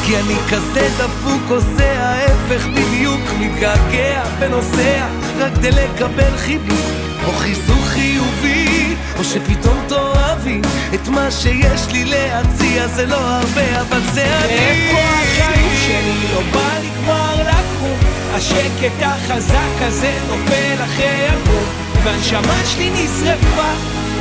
כי 0.05 0.17
אני 0.17 0.35
כזה 0.49 0.89
דפוק 0.97 1.41
עושה 1.49 2.03
ההפך 2.03 2.67
בדיוק 2.67 3.21
מתגעגע 3.39 4.23
ונוסע 4.39 5.07
רק 5.37 5.53
כדי 5.55 5.71
לקבל 5.71 6.37
חיבוק 6.37 6.91
או 7.27 7.31
חיזוק 7.31 7.83
חיובי 7.85 8.95
או 9.19 9.23
שפתאום 9.23 9.77
תאהבי 9.87 10.61
את 10.93 11.07
מה 11.07 11.31
שיש 11.31 11.91
לי 11.91 12.05
להציע. 12.05 12.87
זה 12.87 13.05
לא 13.05 13.15
הרבה 13.15 13.81
אבל 13.81 14.01
זה 14.13 14.25
אני. 14.25 14.53
איפה 14.53 14.97
החיים 14.97 15.77
שלי? 15.85 16.33
לא 16.33 16.41
בא 16.51 16.79
לי 16.81 16.89
כבר 17.03 17.35
לקום 17.41 18.16
השקט 18.33 19.01
החזק 19.01 19.81
הזה 19.81 20.13
נופל 20.27 20.83
אחרי 20.83 21.27
הגור 21.27 21.63
והנשמה 22.03 22.65
שלי 22.65 22.89
נשרפה 22.89 23.71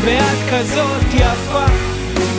ואת 0.05 0.51
כזאת 0.51 1.15
יפה. 1.15 1.65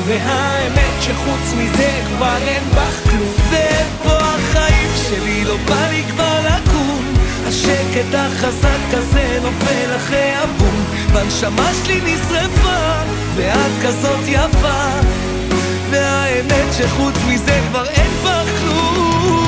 והאמת 0.08 1.02
שחוץ 1.02 1.54
מזה 1.58 2.02
כבר 2.08 2.38
אין 2.48 2.64
בך 2.76 3.10
כלום. 3.10 3.34
ואיפה 3.50 4.18
החיים 4.18 4.90
שלי? 4.96 5.46
לא 5.46 5.58
בא 5.58 5.88
לי 5.90 6.04
כבר 6.04 6.40
לקום. 6.40 7.14
השקט 7.48 8.14
החזק 8.14 8.94
הזה 8.94 9.40
נופל 9.44 9.96
אחרי 9.96 10.34
הבום 10.36 10.84
והנשמה 11.14 11.70
שלי 11.84 12.02
נשרפה 12.02 13.04
ואת 13.36 13.72
כזאת 13.84 14.28
יפה. 14.28 14.90
והאמת 15.90 16.74
שחוץ 16.78 17.16
מזה 17.28 17.60
כבר 17.70 17.86
אין 17.90 18.12
בך 18.24 18.60
כלום 18.60 19.47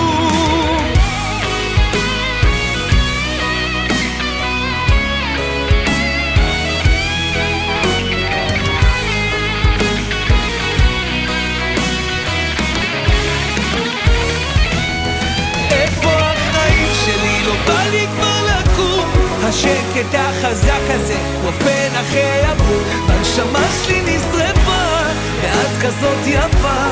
השקט 19.49 20.13
החזק 20.13 20.81
הזה 20.89 21.17
נופל 21.43 21.89
אחרי 22.01 22.41
הבור 22.41 22.81
הנשמה 23.07 23.67
שלי 23.83 24.01
נשרפה 24.01 25.05
ואת 25.41 25.81
כזאת 25.81 26.27
יפה. 26.27 26.83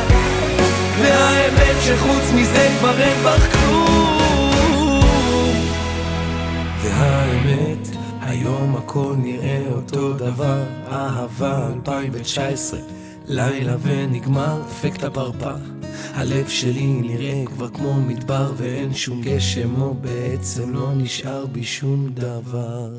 והאמת 1.01 1.75
שחוץ 1.83 2.31
מזה 2.35 2.69
כבר 2.79 3.01
אין 3.01 3.23
בך 3.23 3.53
כלום. 3.53 5.01
והאמת 6.81 7.87
היום 8.21 8.75
הכל 8.75 9.13
נראה 9.17 9.63
אותו 9.71 10.13
דבר. 10.13 10.63
אהבה 10.91 11.67
2019 11.75 12.79
לילה 13.27 13.75
ונגמר 13.81 14.61
אפקט 14.71 15.03
הפרפר 15.03 15.55
הלב 16.17 16.47
שלי 16.47 16.87
נראה 16.87 17.43
כבר 17.45 17.69
כמו 17.69 17.93
מדבר 17.93 18.53
ואין 18.57 18.93
שום 18.93 19.21
גשם 19.21 19.81
או 19.81 19.93
בעצם 19.93 20.73
לא 20.73 20.91
נשאר 20.95 21.45
בי 21.45 21.63
שום 21.63 22.09
דבר 22.13 22.91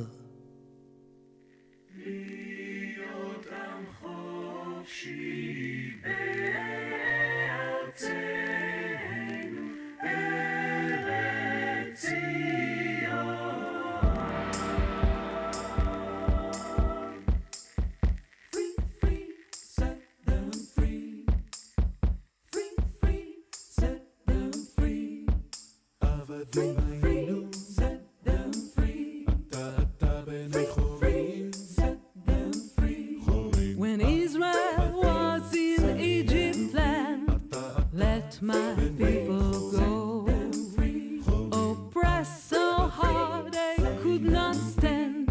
not 44.28 44.54
stand, 44.54 45.30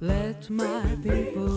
let 0.00 0.50
my 0.50 0.96
people 1.02 1.53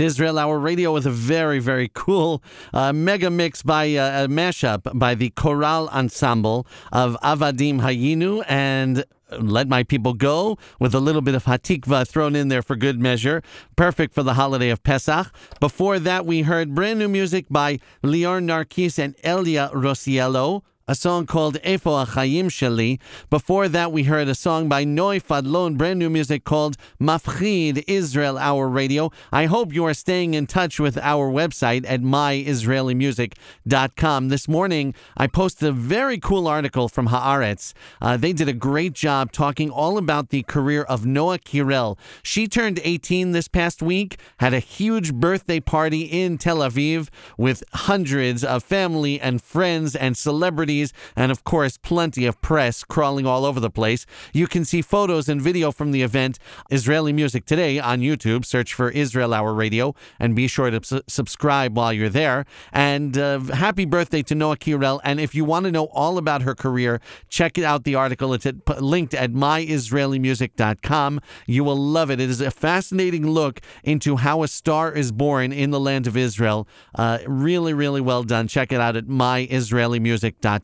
It's 0.00 0.14
Israel 0.14 0.38
Hour 0.38 0.58
Radio 0.58 0.94
with 0.94 1.04
a 1.04 1.10
very, 1.10 1.58
very 1.58 1.90
cool 1.92 2.42
uh, 2.72 2.90
mega 2.90 3.28
mix 3.28 3.62
by 3.62 3.96
uh, 3.96 4.24
a 4.24 4.28
mashup 4.28 4.98
by 4.98 5.14
the 5.14 5.28
Choral 5.28 5.90
Ensemble 5.90 6.66
of 6.90 7.18
Avadim 7.22 7.82
Hayinu 7.82 8.42
and 8.48 9.04
Let 9.30 9.68
My 9.68 9.82
People 9.82 10.14
Go 10.14 10.56
with 10.78 10.94
a 10.94 11.00
little 11.00 11.20
bit 11.20 11.34
of 11.34 11.44
Hatikva 11.44 12.08
thrown 12.08 12.34
in 12.34 12.48
there 12.48 12.62
for 12.62 12.76
good 12.76 12.98
measure. 12.98 13.42
Perfect 13.76 14.14
for 14.14 14.22
the 14.22 14.32
holiday 14.32 14.70
of 14.70 14.82
Pesach. 14.82 15.34
Before 15.60 15.98
that, 15.98 16.24
we 16.24 16.42
heard 16.42 16.74
brand 16.74 16.98
new 16.98 17.08
music 17.08 17.44
by 17.50 17.78
Lior 18.02 18.42
Narkis 18.42 18.98
and 18.98 19.14
Elia 19.22 19.70
Rosiello 19.74 20.62
a 20.88 20.94
song 20.94 21.26
called 21.26 21.56
Efo 21.62 22.02
Achayim 22.04 22.46
Sheli. 22.46 22.98
Before 23.28 23.68
that, 23.68 23.92
we 23.92 24.04
heard 24.04 24.26
a 24.26 24.34
song 24.34 24.66
by 24.68 24.82
Noi 24.82 25.20
Fadlon, 25.20 25.76
brand 25.76 26.00
new 26.00 26.10
music 26.10 26.42
called 26.42 26.76
Mafchid 27.00 27.84
Israel 27.86 28.36
Hour 28.36 28.68
Radio. 28.68 29.12
I 29.30 29.46
hope 29.46 29.72
you 29.72 29.84
are 29.84 29.94
staying 29.94 30.34
in 30.34 30.48
touch 30.48 30.80
with 30.80 30.98
our 30.98 31.30
website 31.30 31.84
at 31.86 32.00
myisraelimusic.com. 32.00 34.28
This 34.30 34.48
morning, 34.48 34.92
I 35.16 35.28
posted 35.28 35.68
a 35.68 35.72
very 35.72 36.18
cool 36.18 36.48
article 36.48 36.88
from 36.88 37.06
Haaretz. 37.08 37.72
Uh, 38.02 38.16
they 38.16 38.32
did 38.32 38.48
a 38.48 38.52
great 38.52 38.94
job 38.94 39.30
talking 39.30 39.70
all 39.70 39.96
about 39.96 40.30
the 40.30 40.42
career 40.42 40.82
of 40.82 41.06
Noa 41.06 41.38
Kirel. 41.38 41.96
She 42.22 42.48
turned 42.48 42.80
18 42.82 43.30
this 43.30 43.46
past 43.46 43.80
week, 43.80 44.18
had 44.38 44.54
a 44.54 44.58
huge 44.58 45.14
birthday 45.14 45.60
party 45.60 46.02
in 46.02 46.38
Tel 46.38 46.58
Aviv 46.58 47.10
with 47.38 47.62
hundreds 47.74 48.42
of 48.42 48.64
family 48.64 49.20
and 49.20 49.40
friends 49.40 49.94
and 49.94 50.16
celebrities 50.16 50.79
and 51.16 51.30
of 51.30 51.44
course 51.44 51.76
plenty 51.76 52.26
of 52.26 52.40
press 52.42 52.84
crawling 52.84 53.26
all 53.26 53.44
over 53.44 53.60
the 53.60 53.70
place. 53.70 54.06
You 54.32 54.46
can 54.46 54.64
see 54.64 54.82
photos 54.82 55.28
and 55.28 55.40
video 55.40 55.70
from 55.72 55.92
the 55.92 56.02
event 56.02 56.38
Israeli 56.70 57.12
Music 57.12 57.44
Today 57.44 57.78
on 57.78 58.00
YouTube. 58.00 58.44
Search 58.44 58.74
for 58.74 58.90
Israel 58.90 59.34
Hour 59.34 59.52
Radio 59.54 59.94
and 60.18 60.34
be 60.34 60.46
sure 60.48 60.70
to 60.70 60.80
su- 60.82 61.02
subscribe 61.06 61.76
while 61.76 61.92
you're 61.92 62.08
there. 62.08 62.44
And 62.72 63.16
uh, 63.18 63.40
happy 63.40 63.84
birthday 63.84 64.22
to 64.22 64.34
Noa 64.34 64.56
Kirel. 64.56 65.00
And 65.04 65.20
if 65.20 65.34
you 65.34 65.44
want 65.44 65.64
to 65.66 65.72
know 65.72 65.84
all 65.92 66.18
about 66.18 66.42
her 66.42 66.54
career, 66.54 67.00
check 67.28 67.58
out 67.58 67.84
the 67.84 67.94
article. 67.94 68.32
It's 68.34 68.46
at, 68.46 68.64
p- 68.64 68.74
linked 68.74 69.14
at 69.14 69.32
myisraelimusic.com. 69.32 71.20
You 71.46 71.64
will 71.64 71.76
love 71.76 72.10
it. 72.10 72.20
It 72.20 72.30
is 72.30 72.40
a 72.40 72.50
fascinating 72.50 73.26
look 73.26 73.60
into 73.82 74.16
how 74.16 74.42
a 74.42 74.48
star 74.48 74.92
is 74.92 75.12
born 75.12 75.52
in 75.52 75.70
the 75.70 75.80
land 75.80 76.06
of 76.06 76.16
Israel. 76.16 76.66
Uh, 76.94 77.18
really, 77.26 77.74
really 77.74 78.00
well 78.00 78.22
done. 78.22 78.48
Check 78.48 78.72
it 78.72 78.80
out 78.80 78.96
at 78.96 79.06
myisraelimusic.com. 79.06 80.59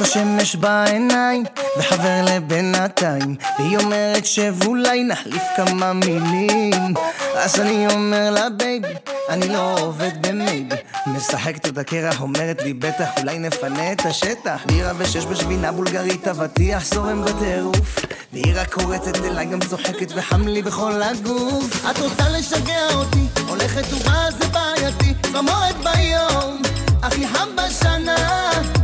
יש 0.00 0.02
לה 0.02 0.22
שמש 0.22 0.56
בעיניים, 0.56 1.44
וחבר 1.78 2.24
לבינתיים. 2.24 3.36
והיא 3.58 3.78
אומרת 3.78 4.26
שאולי 4.26 5.04
נחליף 5.04 5.42
כמה 5.56 5.92
מילים. 5.92 6.94
אז 7.34 7.60
אני 7.60 7.86
אומר 7.86 8.30
לה 8.30 8.50
בייבי, 8.50 8.94
אני 9.28 9.48
לא 9.48 9.76
עובד 9.80 10.10
במייבי. 10.26 10.76
משחקת 11.06 11.66
את 11.66 11.78
הקרח, 11.78 12.20
אומרת 12.20 12.62
לי 12.62 12.72
בטח 12.72 13.08
אולי 13.20 13.38
נפנה 13.38 13.92
את 13.92 14.06
השטח. 14.06 14.64
בירה 14.66 14.92
ושש 14.98 15.24
בשבינה 15.24 15.72
בולגרית, 15.72 16.28
אבטיח 16.28 16.84
זורם 16.84 17.24
בטירוף. 17.24 17.98
והיא 18.32 18.54
רק 18.54 18.72
קורצת 18.74 19.24
אליי, 19.24 19.46
גם 19.46 19.60
צוחקת 19.60 20.12
וחם 20.14 20.48
לי 20.48 20.62
בכל 20.62 21.02
הגוף. 21.02 21.90
את 21.90 21.98
רוצה 21.98 22.28
לשגע 22.28 22.94
אותי, 22.94 23.26
הולכת 23.48 23.92
ובאה 23.92 24.30
זה 24.30 24.46
בעייתי. 24.48 25.14
צמרת 25.32 25.76
ביום, 25.76 26.62
הכי 27.02 27.28
חם 27.28 27.48
בשנה 27.56 28.77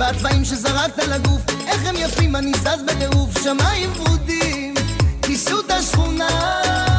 בצבעים 0.00 0.44
שזרקת 0.44 0.98
לגוף, 0.98 1.42
איך 1.66 1.86
הם 1.86 1.94
יפים, 1.96 2.36
אני 2.36 2.52
זז 2.54 2.82
בטירוף, 2.86 3.42
שמיים 3.42 3.90
ורודים, 3.96 4.74
כיסו 5.22 5.60
את 5.60 5.70
השכונה. 5.70 6.89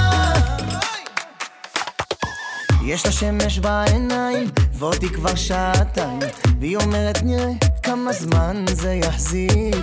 יש 2.86 3.06
לה 3.06 3.12
שמש 3.12 3.60
בעיניים, 3.60 4.50
ואותי 4.74 5.10
כבר 5.10 5.36
שעתיים, 5.36 6.20
והיא 6.60 6.78
אומרת 6.78 7.24
נראה 7.24 7.52
כמה 7.84 8.14
זמן 8.14 8.66
זה 8.72 8.94
יחזיק. 8.94 9.76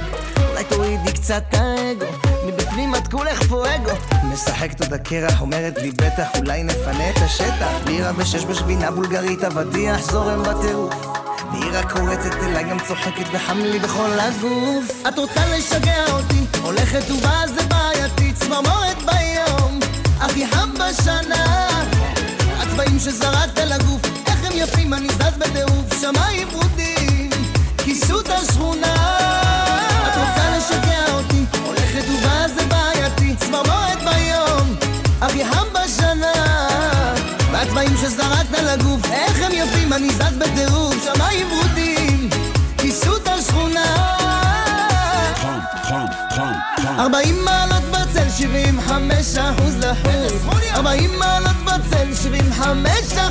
אולי 0.51 0.64
תורידי 0.64 1.12
קצת 1.12 1.42
את 1.49 1.55
האגו, 1.55 2.07
מבפנים 2.46 2.94
את 2.94 3.09
כולך 3.09 3.42
פואגו. 3.42 3.90
משחקת 4.24 4.80
עוד 4.80 4.92
הקרח, 4.92 5.40
אומרת 5.40 5.78
לי 5.78 5.90
בטח, 5.90 6.26
אולי 6.38 6.62
נפנה 6.62 7.11
את 7.11 7.16
השטח. 7.16 7.70
בירה 7.84 8.12
בשש 8.12 8.44
בשבינה 8.44 8.90
בולגרית, 8.90 9.44
אבטיח 9.44 10.01
זורם 10.11 10.42
בטירוף. 10.42 10.94
והיא 11.53 11.70
רק 11.72 11.92
קורצת 11.92 12.34
אליי, 12.42 12.64
גם 12.64 12.76
צוחקת 12.88 13.26
וחם 13.32 13.59
לי 13.59 13.78
בכל 13.78 14.11
הגוף. 14.20 15.03
את 15.09 15.18
רוצה 15.18 15.40
לשגע 15.57 16.07
אותי, 16.12 16.59
הולכת 16.62 17.11
ובאה 17.11 17.49
זה 17.49 17.62
בעייתי, 17.62 18.32
צמרמורת 18.32 18.99
ביום, 18.99 19.80
הכי 20.20 20.46
חם 20.46 20.70
בשנה. 20.74 21.97
הצבעים 22.80 22.98
שזרקת 22.98 23.58
לגוף, 23.58 24.00
איך 24.26 24.38
הם 24.44 24.52
יפים, 24.54 24.94
אני 24.94 25.08
זז 25.08 25.36
בטירוף, 25.38 26.00
שמיים 26.00 26.48
ורודים, 26.52 27.30
כיסות 27.84 28.28
השכונה. 28.28 28.94
את 30.06 30.16
רוצה 30.16 30.56
לשגע 30.56 31.12
אותי, 31.12 31.44
הולכת 31.64 32.04
ובאה 32.08 32.48
זה 32.48 32.66
בעייתי, 32.66 33.34
צמרמורת 33.36 33.98
ביום, 34.04 34.76
הכי 35.20 35.44
חם 35.44 35.66
בשנה. 35.72 36.32
והצבעים 37.52 37.96
שזרקת 37.96 38.50
לגוף, 38.50 39.10
איך 39.10 39.42
הם 39.42 39.52
יפים, 39.54 39.92
אני 39.92 40.10
זז 40.10 40.36
בטירוף, 40.38 41.04
שמיים 41.04 41.46
ורודים, 41.52 42.30
כיסות 42.78 43.28
השכונה. 43.28 44.14
ארבעים 46.98 47.44
מעלות 47.44 47.82
בצל, 47.82 48.30
שבעים 48.38 48.80
חמש 48.80 49.36
אחוז 49.36 49.76
לחוץ. 49.76 50.54
ארבעים 50.74 51.18
מעלות 51.18 51.56
בצל, 51.64 52.14
שבעים 52.22 52.47
हमेशा 52.62 53.28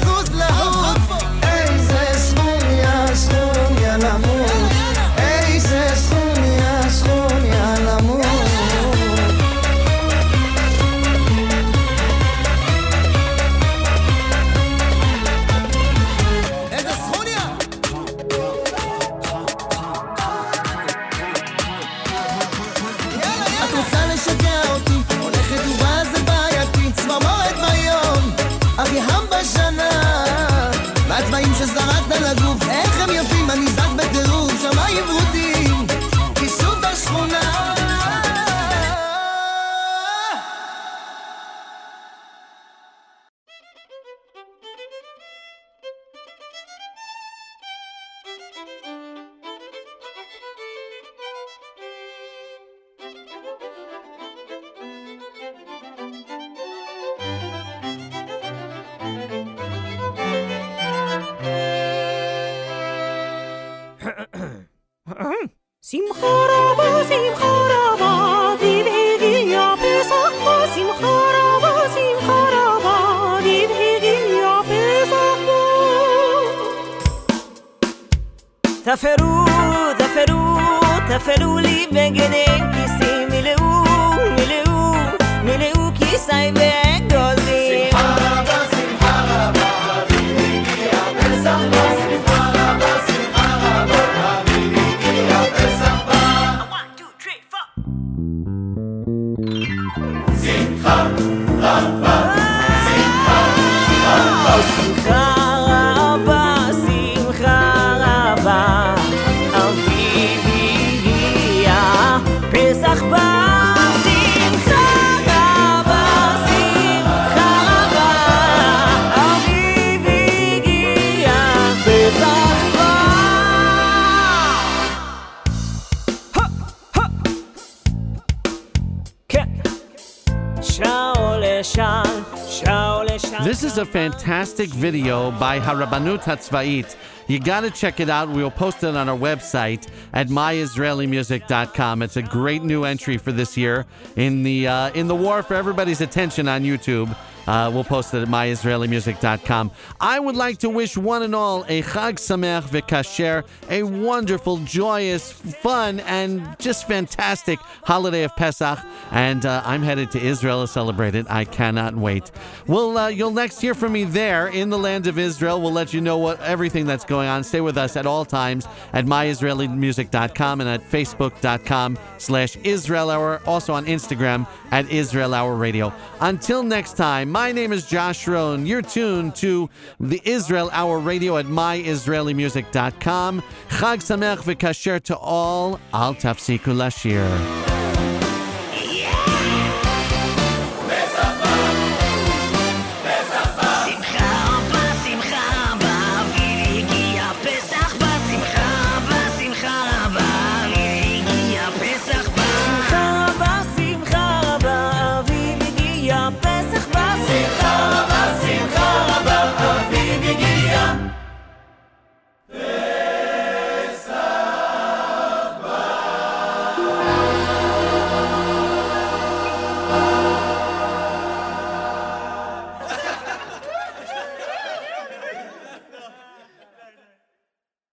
This 133.57 133.71
is 133.71 133.79
a 133.79 133.85
fantastic 133.87 134.69
video 134.69 135.31
by 135.31 135.59
Harabanut 135.59 136.19
Hatzvait. 136.19 136.95
You 137.25 137.39
got 137.39 137.61
to 137.61 137.71
check 137.71 137.99
it 137.99 138.07
out. 138.07 138.29
We'll 138.29 138.51
post 138.51 138.83
it 138.83 138.95
on 138.95 139.09
our 139.09 139.17
website 139.17 139.87
at 140.13 140.27
myisraelimusic.com. 140.27 142.03
It's 142.03 142.17
a 142.17 142.21
great 142.21 142.61
new 142.61 142.83
entry 142.83 143.17
for 143.17 143.31
this 143.31 143.57
year 143.57 143.87
in 144.15 144.43
the 144.43 144.67
uh, 144.67 144.91
in 144.91 145.07
the 145.07 145.15
war 145.15 145.41
for 145.41 145.55
everybody's 145.55 146.01
attention 146.01 146.47
on 146.47 146.61
YouTube. 146.61 147.17
Uh, 147.47 147.71
we'll 147.73 147.83
post 147.83 148.13
it 148.13 148.21
at 148.21 148.27
myisraelimusic.com. 148.27 149.71
I 149.99 150.19
would 150.19 150.35
like 150.35 150.59
to 150.59 150.69
wish 150.69 150.97
one 150.97 151.23
and 151.23 151.33
all 151.33 151.63
a 151.67 151.81
Chag 151.81 152.15
Sameach 152.15 152.63
v'Kasher, 152.63 153.45
a 153.69 153.83
wonderful, 153.83 154.57
joyous, 154.57 155.31
fun, 155.31 156.01
and 156.01 156.55
just 156.59 156.87
fantastic 156.87 157.59
holiday 157.83 158.23
of 158.23 158.35
Pesach. 158.35 158.79
And 159.11 159.45
uh, 159.45 159.61
I'm 159.65 159.81
headed 159.81 160.11
to 160.11 160.19
Israel 160.19 160.61
to 160.61 160.67
celebrate 160.67 161.15
it. 161.15 161.25
I 161.29 161.45
cannot 161.45 161.95
wait. 161.95 162.31
Well, 162.67 162.97
uh, 162.97 163.07
you'll 163.07 163.31
next 163.31 163.61
hear 163.61 163.73
from 163.73 163.93
me 163.93 164.03
there 164.03 164.47
in 164.47 164.69
the 164.69 164.77
land 164.77 165.07
of 165.07 165.17
Israel. 165.17 165.61
We'll 165.61 165.71
let 165.71 165.93
you 165.93 166.01
know 166.01 166.17
what 166.17 166.41
everything 166.41 166.85
that's 166.85 167.05
going 167.05 167.29
on. 167.29 167.43
Stay 167.43 167.61
with 167.61 167.77
us 167.77 167.95
at 167.95 168.05
all 168.05 168.25
times 168.25 168.67
at 168.93 169.05
myisraelimusic.com 169.05 170.61
and 170.61 170.69
at 170.69 170.81
facebook.com 170.81 171.97
slash 172.17 172.57
Israel 172.57 173.09
Hour. 173.09 173.41
Also 173.45 173.73
on 173.73 173.85
Instagram 173.85 174.47
at 174.71 174.89
Israel 174.91 175.33
Hour 175.33 175.55
Radio. 175.55 175.93
Until 176.19 176.63
next 176.63 176.97
time, 176.97 177.31
my 177.37 177.51
name 177.51 177.71
is 177.71 177.85
Josh 177.85 178.27
Rohn. 178.27 178.65
You're 178.65 178.81
tuned 178.81 179.35
to 179.35 179.69
the 179.99 180.19
Israel 180.25 180.71
Hour 180.73 180.97
Radio 180.97 181.37
at 181.37 181.45
myisraelimusic.com. 181.45 183.43
Chag 183.69 183.99
Sameach 183.99 184.37
v'Kasher 184.37 184.99
to 185.03 185.15
all. 185.15 185.79
Al 185.93 186.15
Tafsiku 186.15 186.73
Lashir. 186.73 187.76